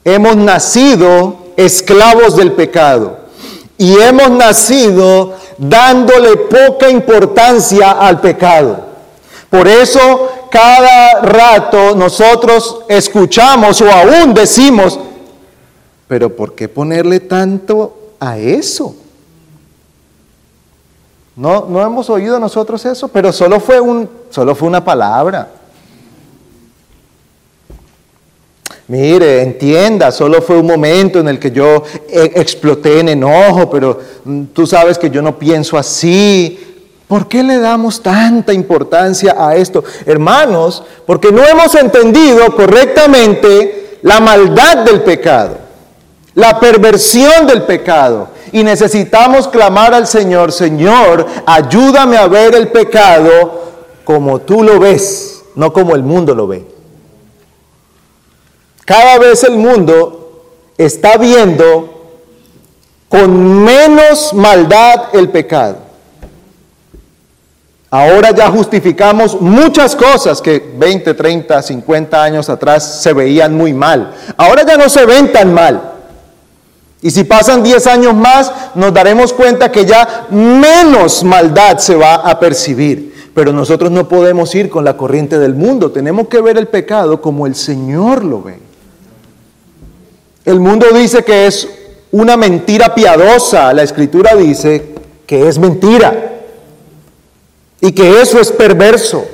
Hemos 0.04 0.36
nacido 0.36 1.38
esclavos 1.56 2.36
del 2.36 2.54
pecado 2.54 3.20
y 3.78 3.97
hemos 3.99 4.32
nacido 4.32 5.36
dándole 5.58 6.38
poca 6.38 6.89
importancia 6.89 7.91
al 7.91 8.20
pecado. 8.20 8.86
Por 9.49 9.68
eso 9.68 10.47
cada 10.49 11.22
rato 11.22 11.95
nosotros 11.95 12.82
escuchamos 12.88 13.82
o 13.82 13.91
aún 13.91 14.34
decimos, 14.34 14.99
pero 16.08 16.36
¿por 16.36 16.56
qué 16.56 16.68
ponerle 16.68 17.20
tanto 17.20 18.16
a 18.20 18.38
eso? 18.38 18.95
No, 21.36 21.65
no 21.69 21.82
hemos 21.82 22.09
oído 22.09 22.39
nosotros 22.39 22.86
eso, 22.86 23.07
pero 23.07 23.32
solo 23.32 23.59
fue, 23.59 23.79
un, 23.79 24.09
solo 24.29 24.53
fue 24.53 24.67
una 24.67 24.84
palabra. 24.84 25.49
Mire, 28.88 29.41
entienda, 29.41 30.11
solo 30.11 30.41
fue 30.41 30.57
un 30.57 30.65
momento 30.65 31.19
en 31.19 31.29
el 31.29 31.39
que 31.39 31.49
yo 31.49 31.84
eh, 32.09 32.34
exploté 32.36 32.99
en 32.99 33.07
enojo, 33.07 33.69
pero 33.69 33.97
mm, 34.25 34.43
tú 34.53 34.67
sabes 34.67 34.97
que 34.97 35.09
yo 35.09 35.21
no 35.21 35.39
pienso 35.39 35.77
así. 35.77 36.59
¿Por 37.07 37.29
qué 37.29 37.41
le 37.41 37.57
damos 37.59 38.01
tanta 38.01 38.51
importancia 38.51 39.36
a 39.38 39.55
esto? 39.55 39.82
Hermanos, 40.05 40.84
porque 41.05 41.32
no 41.32 41.41
hemos 41.45 41.73
entendido 41.75 42.53
correctamente 42.53 43.97
la 44.01 44.19
maldad 44.19 44.79
del 44.79 45.01
pecado, 45.03 45.57
la 46.36 46.59
perversión 46.59 47.47
del 47.47 47.63
pecado. 47.63 48.27
Y 48.52 48.64
necesitamos 48.64 49.47
clamar 49.47 49.93
al 49.93 50.08
Señor, 50.08 50.52
Señor, 50.52 51.26
ayúdame 51.45 52.18
a 52.18 52.28
ver 52.28 52.56
el 52.56 52.70
pecado 52.70 53.62
como 54.04 54.39
tú 54.41 54.64
lo 54.64 54.80
ves, 54.80 55.43
no 55.56 55.72
como 55.72 55.95
el 55.95 56.04
mundo 56.04 56.36
lo 56.36 56.47
ve. 56.47 56.66
Cada 58.86 59.20
vez 59.20 59.43
el 59.43 59.56
mundo 59.56 60.43
está 60.78 61.18
viendo 61.18 62.02
con 63.08 63.64
menos 63.64 64.34
maldad 64.34 65.14
el 65.14 65.30
pecado. 65.30 65.78
Ahora 67.89 68.32
ya 68.32 68.49
justificamos 68.49 69.39
muchas 69.41 69.97
cosas 69.97 70.41
que 70.41 70.74
20, 70.78 71.14
30, 71.14 71.62
50 71.62 72.24
años 72.24 72.49
atrás 72.49 73.02
se 73.02 73.12
veían 73.12 73.54
muy 73.54 73.74
mal. 73.74 74.14
Ahora 74.38 74.66
ya 74.66 74.78
no 74.78 74.88
se 74.88 75.06
ven 75.06 75.32
tan 75.34 75.54
mal. 75.54 75.90
Y 77.02 77.10
si 77.10 77.24
pasan 77.24 77.64
10 77.64 77.88
años 77.88 78.14
más, 78.14 78.52
nos 78.76 78.93
daremos 78.93 79.34
cuenta 79.34 79.72
que 79.72 79.86
ya 79.86 80.28
menos 80.30 81.24
maldad 81.24 81.80
se 81.80 81.95
va 81.95 82.16
a 82.16 82.39
percibir. 82.39 83.12
Pero 83.34 83.52
nosotros 83.54 83.89
no 83.89 84.08
podemos 84.08 84.54
ir 84.54 84.70
con 84.70 84.86
la 84.86 84.97
corriente 84.97 85.39
del 85.39 85.56
mundo. 85.56 85.91
Tenemos 85.91 86.28
que 86.28 86.41
ver 86.41 86.58
el 86.58 86.68
pecado 86.68 87.22
como 87.22 87.47
el 87.47 87.56
Señor 87.56 88.24
lo 88.24 88.43
ve. 88.43 88.60
El 90.45 90.60
mundo 90.60 90.88
dice 90.93 91.24
que 91.24 91.47
es 91.47 91.68
una 92.12 92.38
mentira 92.38 92.93
piadosa. 92.93 93.74
La 93.74 93.84
escritura 93.84 94.36
dice 94.36 94.93
que 95.26 95.47
es 95.47 95.58
mentira. 95.58 96.43
Y 97.80 97.93
que 97.93 98.22
eso 98.22 98.39
es 98.39 98.52
perverso. 98.52 99.26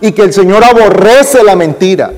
Y 0.00 0.12
que 0.12 0.22
el 0.22 0.32
Señor 0.32 0.62
aborrece 0.62 1.42
la 1.42 1.56
mentira. 1.56 2.12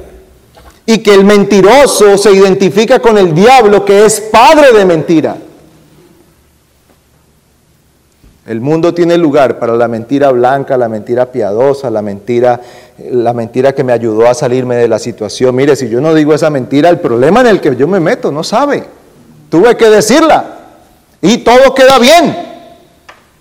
Y 0.87 0.99
que 0.99 1.13
el 1.13 1.25
mentiroso 1.25 2.17
se 2.17 2.33
identifica 2.33 3.01
con 3.01 3.19
el 3.19 3.35
diablo 3.35 3.85
que 3.85 4.07
es 4.07 4.21
padre 4.21 4.73
de 4.73 4.85
mentira. 4.85 5.37
El 8.47 8.61
mundo 8.61 8.95
tiene 8.95 9.19
lugar 9.19 9.59
para 9.59 9.75
la 9.75 9.89
mentira 9.89 10.31
blanca, 10.31 10.77
la 10.77 10.89
mentira 10.89 11.27
piadosa, 11.33 11.91
la 11.91 12.01
mentira, 12.01 12.61
la 13.11 13.33
mentira 13.33 13.75
que 13.75 13.83
me 13.83 13.93
ayudó 13.93 14.29
a 14.29 14.35
salirme 14.35 14.77
de 14.77 14.87
la 14.87 15.01
situación. 15.01 15.57
Mire, 15.57 15.75
si 15.75 15.89
yo 15.89 16.01
no 16.01 16.15
digo 16.15 16.33
esa 16.33 16.49
mentira, 16.49 16.89
el 16.89 17.01
problema 17.01 17.41
en 17.41 17.49
el 17.49 17.61
que 17.61 17.75
yo 17.75 17.89
me 17.89 17.99
meto 17.99 18.31
no 18.31 18.45
sabe. 18.45 18.85
Tuve 19.51 19.77
que 19.77 19.91
decirla 19.91 20.59
y 21.21 21.39
todo 21.39 21.75
queda 21.75 21.99
bien. 21.99 22.37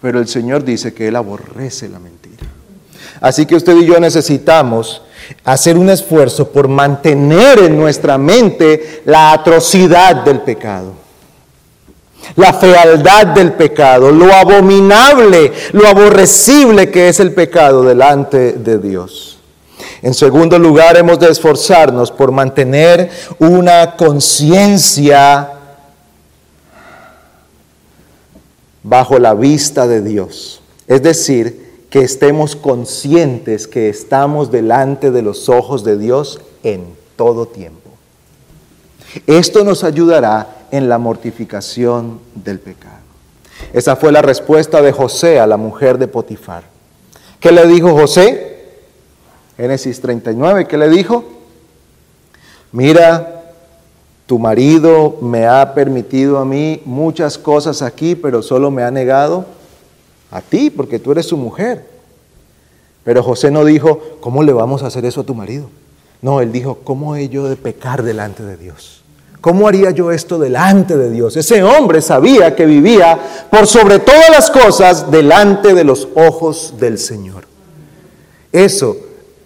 Pero 0.01 0.19
el 0.19 0.27
Señor 0.27 0.63
dice 0.63 0.91
que 0.91 1.07
Él 1.07 1.15
aborrece 1.15 1.87
la 1.87 1.99
mentira. 1.99 2.47
Así 3.21 3.45
que 3.45 3.55
usted 3.55 3.75
y 3.77 3.85
yo 3.85 3.99
necesitamos 3.99 5.03
hacer 5.43 5.77
un 5.77 5.89
esfuerzo 5.89 6.49
por 6.51 6.67
mantener 6.67 7.59
en 7.59 7.77
nuestra 7.77 8.17
mente 8.17 9.01
la 9.05 9.33
atrocidad 9.33 10.23
del 10.23 10.41
pecado 10.41 11.05
la 12.35 12.53
fealdad 12.53 13.27
del 13.27 13.53
pecado, 13.53 14.11
lo 14.11 14.33
abominable, 14.33 15.53
lo 15.73 15.87
aborrecible 15.87 16.89
que 16.89 17.09
es 17.09 17.19
el 17.19 17.33
pecado 17.33 17.83
delante 17.83 18.53
de 18.53 18.79
Dios. 18.79 19.37
En 20.01 20.13
segundo 20.13 20.59
lugar, 20.59 20.97
hemos 20.97 21.19
de 21.19 21.29
esforzarnos 21.29 22.11
por 22.11 22.31
mantener 22.31 23.09
una 23.39 23.95
conciencia 23.95 25.51
bajo 28.83 29.17
la 29.17 29.33
vista 29.33 29.87
de 29.87 30.01
Dios. 30.01 30.61
Es 30.87 31.01
decir, 31.01 31.64
que 31.95 32.01
estemos 32.01 32.57
conscientes 32.57 33.69
que 33.69 33.87
estamos 33.87 34.51
delante 34.51 35.11
de 35.11 35.21
los 35.21 35.47
ojos 35.47 35.85
de 35.85 35.97
Dios 35.97 36.41
en 36.61 36.87
todo 37.15 37.45
tiempo. 37.45 37.89
Esto 39.27 39.63
nos 39.63 39.85
ayudará 39.85 40.67
en 40.71 40.89
la 40.89 40.97
mortificación 40.97 42.19
del 42.35 42.59
pecado. 42.59 42.99
Esa 43.71 43.95
fue 43.95 44.11
la 44.11 44.21
respuesta 44.21 44.81
de 44.81 44.91
José 44.91 45.39
a 45.39 45.47
la 45.47 45.55
mujer 45.55 45.97
de 45.97 46.09
Potifar. 46.09 46.63
¿Qué 47.39 47.53
le 47.53 47.65
dijo 47.65 47.93
José? 47.93 48.81
Génesis 49.55 50.01
39, 50.01 50.67
¿qué 50.67 50.77
le 50.77 50.89
dijo? 50.89 51.23
Mira, 52.73 53.53
tu 54.25 54.37
marido 54.37 55.17
me 55.21 55.47
ha 55.47 55.73
permitido 55.73 56.39
a 56.39 56.43
mí 56.43 56.81
muchas 56.83 57.37
cosas 57.37 57.81
aquí, 57.81 58.15
pero 58.15 58.43
solo 58.43 58.69
me 58.69 58.83
ha 58.83 58.91
negado 58.91 59.45
a 60.35 60.41
ti, 60.41 60.69
porque 60.69 60.99
tú 60.99 61.13
eres 61.13 61.25
su 61.25 61.37
mujer. 61.37 61.85
Pero 63.05 63.23
José 63.23 63.51
no 63.51 63.63
dijo, 63.63 64.01
¿cómo 64.19 64.43
le 64.43 64.51
vamos 64.51 64.83
a 64.83 64.87
hacer 64.87 65.05
eso 65.05 65.21
a 65.21 65.25
tu 65.25 65.33
marido? 65.33 65.69
No, 66.21 66.41
él 66.41 66.51
dijo, 66.51 66.79
¿cómo 66.83 67.15
he 67.15 67.29
yo 67.29 67.47
de 67.47 67.55
pecar 67.55 68.03
delante 68.03 68.43
de 68.43 68.57
Dios? 68.57 69.03
¿Cómo 69.39 69.67
haría 69.67 69.91
yo 69.91 70.11
esto 70.11 70.39
delante 70.39 70.97
de 70.97 71.11
Dios? 71.11 71.37
Ese 71.37 71.63
hombre 71.63 72.01
sabía 72.01 72.55
que 72.55 72.65
vivía 72.65 73.47
por 73.49 73.67
sobre 73.67 73.99
todas 73.99 74.29
las 74.29 74.49
cosas 74.49 75.11
delante 75.11 75.73
de 75.73 75.83
los 75.83 76.07
ojos 76.15 76.73
del 76.79 76.97
Señor. 76.97 77.45
Eso 78.51 78.97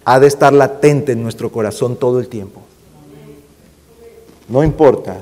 ha 0.04 0.18
de 0.18 0.26
estar 0.26 0.52
latente 0.52 1.12
en 1.12 1.22
nuestro 1.22 1.52
corazón 1.52 1.96
todo 1.96 2.18
el 2.18 2.28
tiempo. 2.28 2.62
No 4.48 4.64
importa 4.64 5.18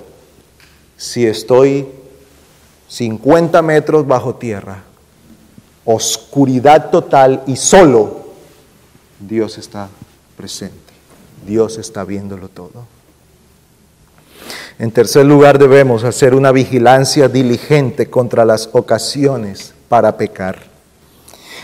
si 0.96 1.26
estoy 1.26 1.88
50 2.88 3.60
metros 3.62 4.06
bajo 4.06 4.36
tierra, 4.36 4.84
oscuridad 5.90 6.90
total 6.90 7.42
y 7.46 7.56
solo, 7.56 8.28
Dios 9.18 9.56
está 9.56 9.88
presente. 10.36 10.92
Dios 11.46 11.78
está 11.78 12.04
viéndolo 12.04 12.48
todo. 12.48 12.84
En 14.78 14.90
tercer 14.90 15.24
lugar, 15.24 15.58
debemos 15.58 16.04
hacer 16.04 16.34
una 16.34 16.52
vigilancia 16.52 17.28
diligente 17.28 18.10
contra 18.10 18.44
las 18.44 18.68
ocasiones 18.72 19.72
para 19.88 20.18
pecar, 20.18 20.58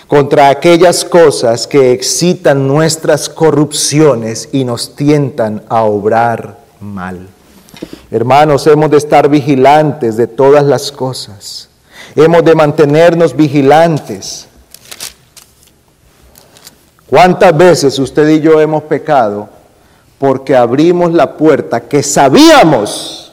contra 0.09 0.49
aquellas 0.49 1.05
cosas 1.05 1.66
que 1.66 1.93
excitan 1.93 2.66
nuestras 2.66 3.29
corrupciones 3.29 4.49
y 4.53 4.64
nos 4.64 4.97
tientan 4.97 5.62
a 5.68 5.83
obrar 5.83 6.61
mal. 6.81 7.29
Hermanos, 8.11 8.66
hemos 8.68 8.91
de 8.91 8.97
estar 8.97 9.29
vigilantes 9.29 10.16
de 10.16 10.29
todas 10.29 10.64
las 10.64 10.91
cosas. 10.91 11.68
Hemos 12.17 12.45
de 12.45 12.55
mantenernos 12.55 13.35
vigilantes. 13.35 14.47
¿Cuántas 17.09 17.57
veces 17.57 17.99
usted 17.99 18.29
y 18.29 18.41
yo 18.41 18.61
hemos 18.61 18.83
pecado 18.85 19.49
porque 20.19 20.57
abrimos 20.57 21.13
la 21.13 21.37
puerta 21.37 21.81
que 21.81 22.03
sabíamos 22.03 23.25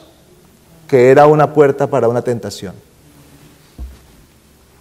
que 0.92 1.10
era 1.10 1.24
una 1.26 1.54
puerta 1.54 1.86
para 1.86 2.06
una 2.06 2.20
tentación. 2.20 2.74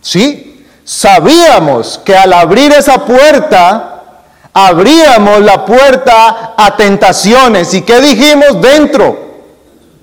Sí, 0.01 0.67
sabíamos 0.83 2.01
que 2.03 2.13
al 2.13 2.33
abrir 2.33 2.73
esa 2.73 3.05
puerta, 3.05 4.03
abríamos 4.51 5.39
la 5.39 5.65
puerta 5.65 6.53
a 6.57 6.75
tentaciones. 6.75 7.73
¿Y 7.73 7.83
qué 7.83 8.01
dijimos 8.01 8.61
dentro? 8.61 9.17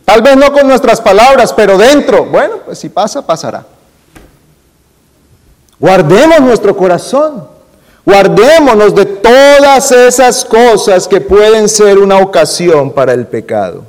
Tal 0.07 0.23
vez 0.23 0.35
no 0.39 0.51
con 0.51 0.67
nuestras 0.67 0.99
palabras, 0.99 1.53
pero 1.53 1.77
dentro. 1.77 2.25
Bueno, 2.25 2.55
pues 2.65 2.79
si 2.79 2.89
pasa, 2.89 3.21
pasará. 3.27 3.67
Guardemos 5.81 6.41
nuestro 6.41 6.77
corazón. 6.77 7.47
Guardémonos 8.05 8.95
de 8.95 9.05
todas 9.05 9.93
esas 9.93 10.45
cosas 10.45 11.07
que 11.07 11.21
pueden 11.21 11.69
ser 11.69 11.99
una 11.99 12.19
ocasión 12.19 12.91
para 12.91 13.13
el 13.13 13.27
pecado. 13.27 13.85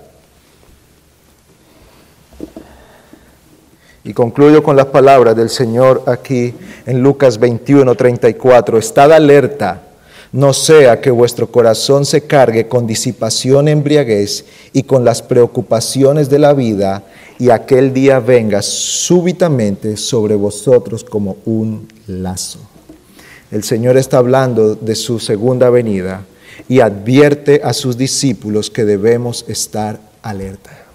Y 4.04 4.14
concluyo 4.14 4.62
con 4.62 4.76
las 4.76 4.88
palabras 4.88 5.36
del 5.36 5.50
Señor 5.50 6.04
aquí 6.06 6.54
en 6.86 7.02
Lucas 7.02 7.38
21, 7.40 7.96
34. 7.96 8.78
Estad 8.78 9.12
alerta, 9.14 9.82
no 10.32 10.54
sea 10.54 11.02
que 11.02 11.12
vuestro 11.12 11.52
corazón 11.52 12.06
se 12.06 12.22
cargue 12.22 12.68
con 12.68 12.86
disipación, 12.86 13.68
embriaguez 13.68 14.46
y 14.74 14.84
con 14.84 15.04
las 15.04 15.22
preocupaciones 15.22 16.30
de 16.30 16.40
la 16.40 16.54
vida, 16.54 17.04
y 17.40 17.50
aquel 17.50 17.94
día 17.94 18.20
venga 18.20 18.62
súbitamente 18.62 19.98
sobre 19.98 20.36
vosotros 20.36 21.04
como 21.04 21.38
un 21.46 21.88
lazo. 22.08 22.60
El 23.52 23.64
Señor 23.64 23.98
está 23.98 24.18
hablando 24.18 24.76
de 24.76 24.96
su 24.96 25.20
segunda 25.20 25.70
venida 25.70 26.26
y 26.68 26.82
advierte 26.82 27.62
a 27.64 27.74
sus 27.74 27.98
discípulos 27.98 28.70
que 28.70 28.86
debemos 28.86 29.46
estar 29.48 30.00
alerta, 30.22 30.86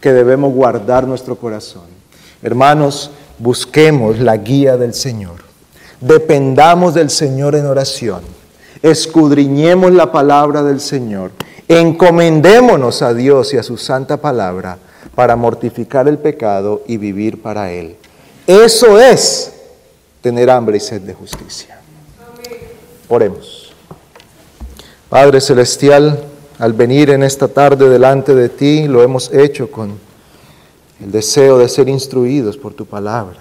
que 0.00 0.12
debemos 0.12 0.52
guardar 0.52 1.06
nuestro 1.06 1.36
corazón 1.36 1.96
Hermanos, 2.42 3.10
busquemos 3.38 4.18
la 4.18 4.36
guía 4.36 4.76
del 4.76 4.94
Señor. 4.94 5.36
Dependamos 6.00 6.94
del 6.94 7.10
Señor 7.10 7.54
en 7.54 7.66
oración. 7.66 8.20
Escudriñemos 8.82 9.92
la 9.92 10.12
palabra 10.12 10.62
del 10.62 10.80
Señor. 10.80 11.30
Encomendémonos 11.68 13.02
a 13.02 13.14
Dios 13.14 13.52
y 13.54 13.58
a 13.58 13.62
su 13.62 13.76
santa 13.76 14.18
palabra 14.18 14.78
para 15.14 15.36
mortificar 15.36 16.08
el 16.08 16.18
pecado 16.18 16.82
y 16.86 16.96
vivir 16.96 17.42
para 17.42 17.72
Él. 17.72 17.96
Eso 18.46 19.00
es 19.00 19.52
tener 20.20 20.50
hambre 20.50 20.76
y 20.76 20.80
sed 20.80 21.00
de 21.02 21.14
justicia. 21.14 21.80
Oremos. 23.08 23.72
Padre 25.08 25.40
Celestial, 25.40 26.24
al 26.58 26.72
venir 26.72 27.10
en 27.10 27.22
esta 27.22 27.48
tarde 27.48 27.88
delante 27.88 28.34
de 28.34 28.48
ti, 28.48 28.88
lo 28.88 29.02
hemos 29.02 29.32
hecho 29.32 29.70
con 29.70 29.98
el 31.00 31.12
deseo 31.12 31.58
de 31.58 31.68
ser 31.68 31.88
instruidos 31.88 32.56
por 32.56 32.74
tu 32.74 32.86
palabra. 32.86 33.38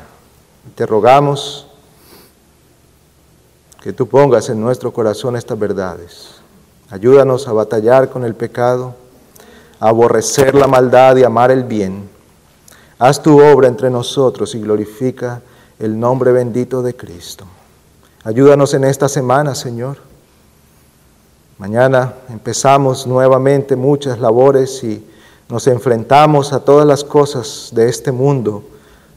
Te 0.76 0.86
rogamos 0.86 1.64
que 3.86 3.94
tú 3.94 4.08
pongas 4.08 4.50
en 4.50 4.60
nuestro 4.60 4.92
corazón 4.92 5.36
estas 5.36 5.60
verdades. 5.60 6.32
Ayúdanos 6.90 7.48
a 7.48 7.54
batallar 7.54 8.10
con 8.10 8.26
el 8.26 8.34
pecado, 8.34 8.96
a 9.80 9.90
aborrecer 9.90 10.56
la 10.56 10.66
maldad 10.66 11.16
y 11.18 11.24
amar 11.24 11.52
el 11.52 11.66
bien. 11.66 12.10
Haz 12.98 13.22
tu 13.22 13.40
obra 13.40 13.68
entre 13.68 13.92
nosotros 13.92 14.56
y 14.56 14.60
glorifica 14.60 15.44
el 15.78 16.00
nombre 16.00 16.32
bendito 16.32 16.82
de 16.82 16.96
Cristo. 16.96 17.46
Ayúdanos 18.24 18.74
en 18.74 18.86
esta 18.86 19.08
semana, 19.08 19.54
Señor. 19.54 19.98
Mañana 21.60 22.12
empezamos 22.30 23.06
nuevamente 23.06 23.76
muchas 23.76 24.20
labores 24.20 24.84
y 24.84 25.06
nos 25.48 25.68
enfrentamos 25.68 26.54
a 26.54 26.60
todas 26.62 26.88
las 26.88 27.04
cosas 27.04 27.70
de 27.72 27.88
este 27.88 28.12
mundo, 28.12 28.64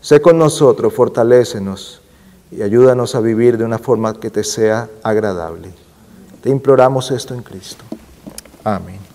sé 0.03 0.21
con 0.21 0.37
nosotros, 0.37 0.93
fortalécenos 0.93 1.97
y 2.51 2.62
ayúdanos 2.62 3.14
a 3.14 3.20
vivir 3.20 3.59
de 3.59 3.64
una 3.64 3.78
forma 3.78 4.14
que 4.14 4.30
te 4.30 4.44
sea 4.44 4.88
agradable. 5.03 5.72
Te 6.42 6.51
imploramos 6.51 7.11
esto 7.11 7.34
en 7.34 7.42
Cristo. 7.42 7.84
Amén. 8.64 9.08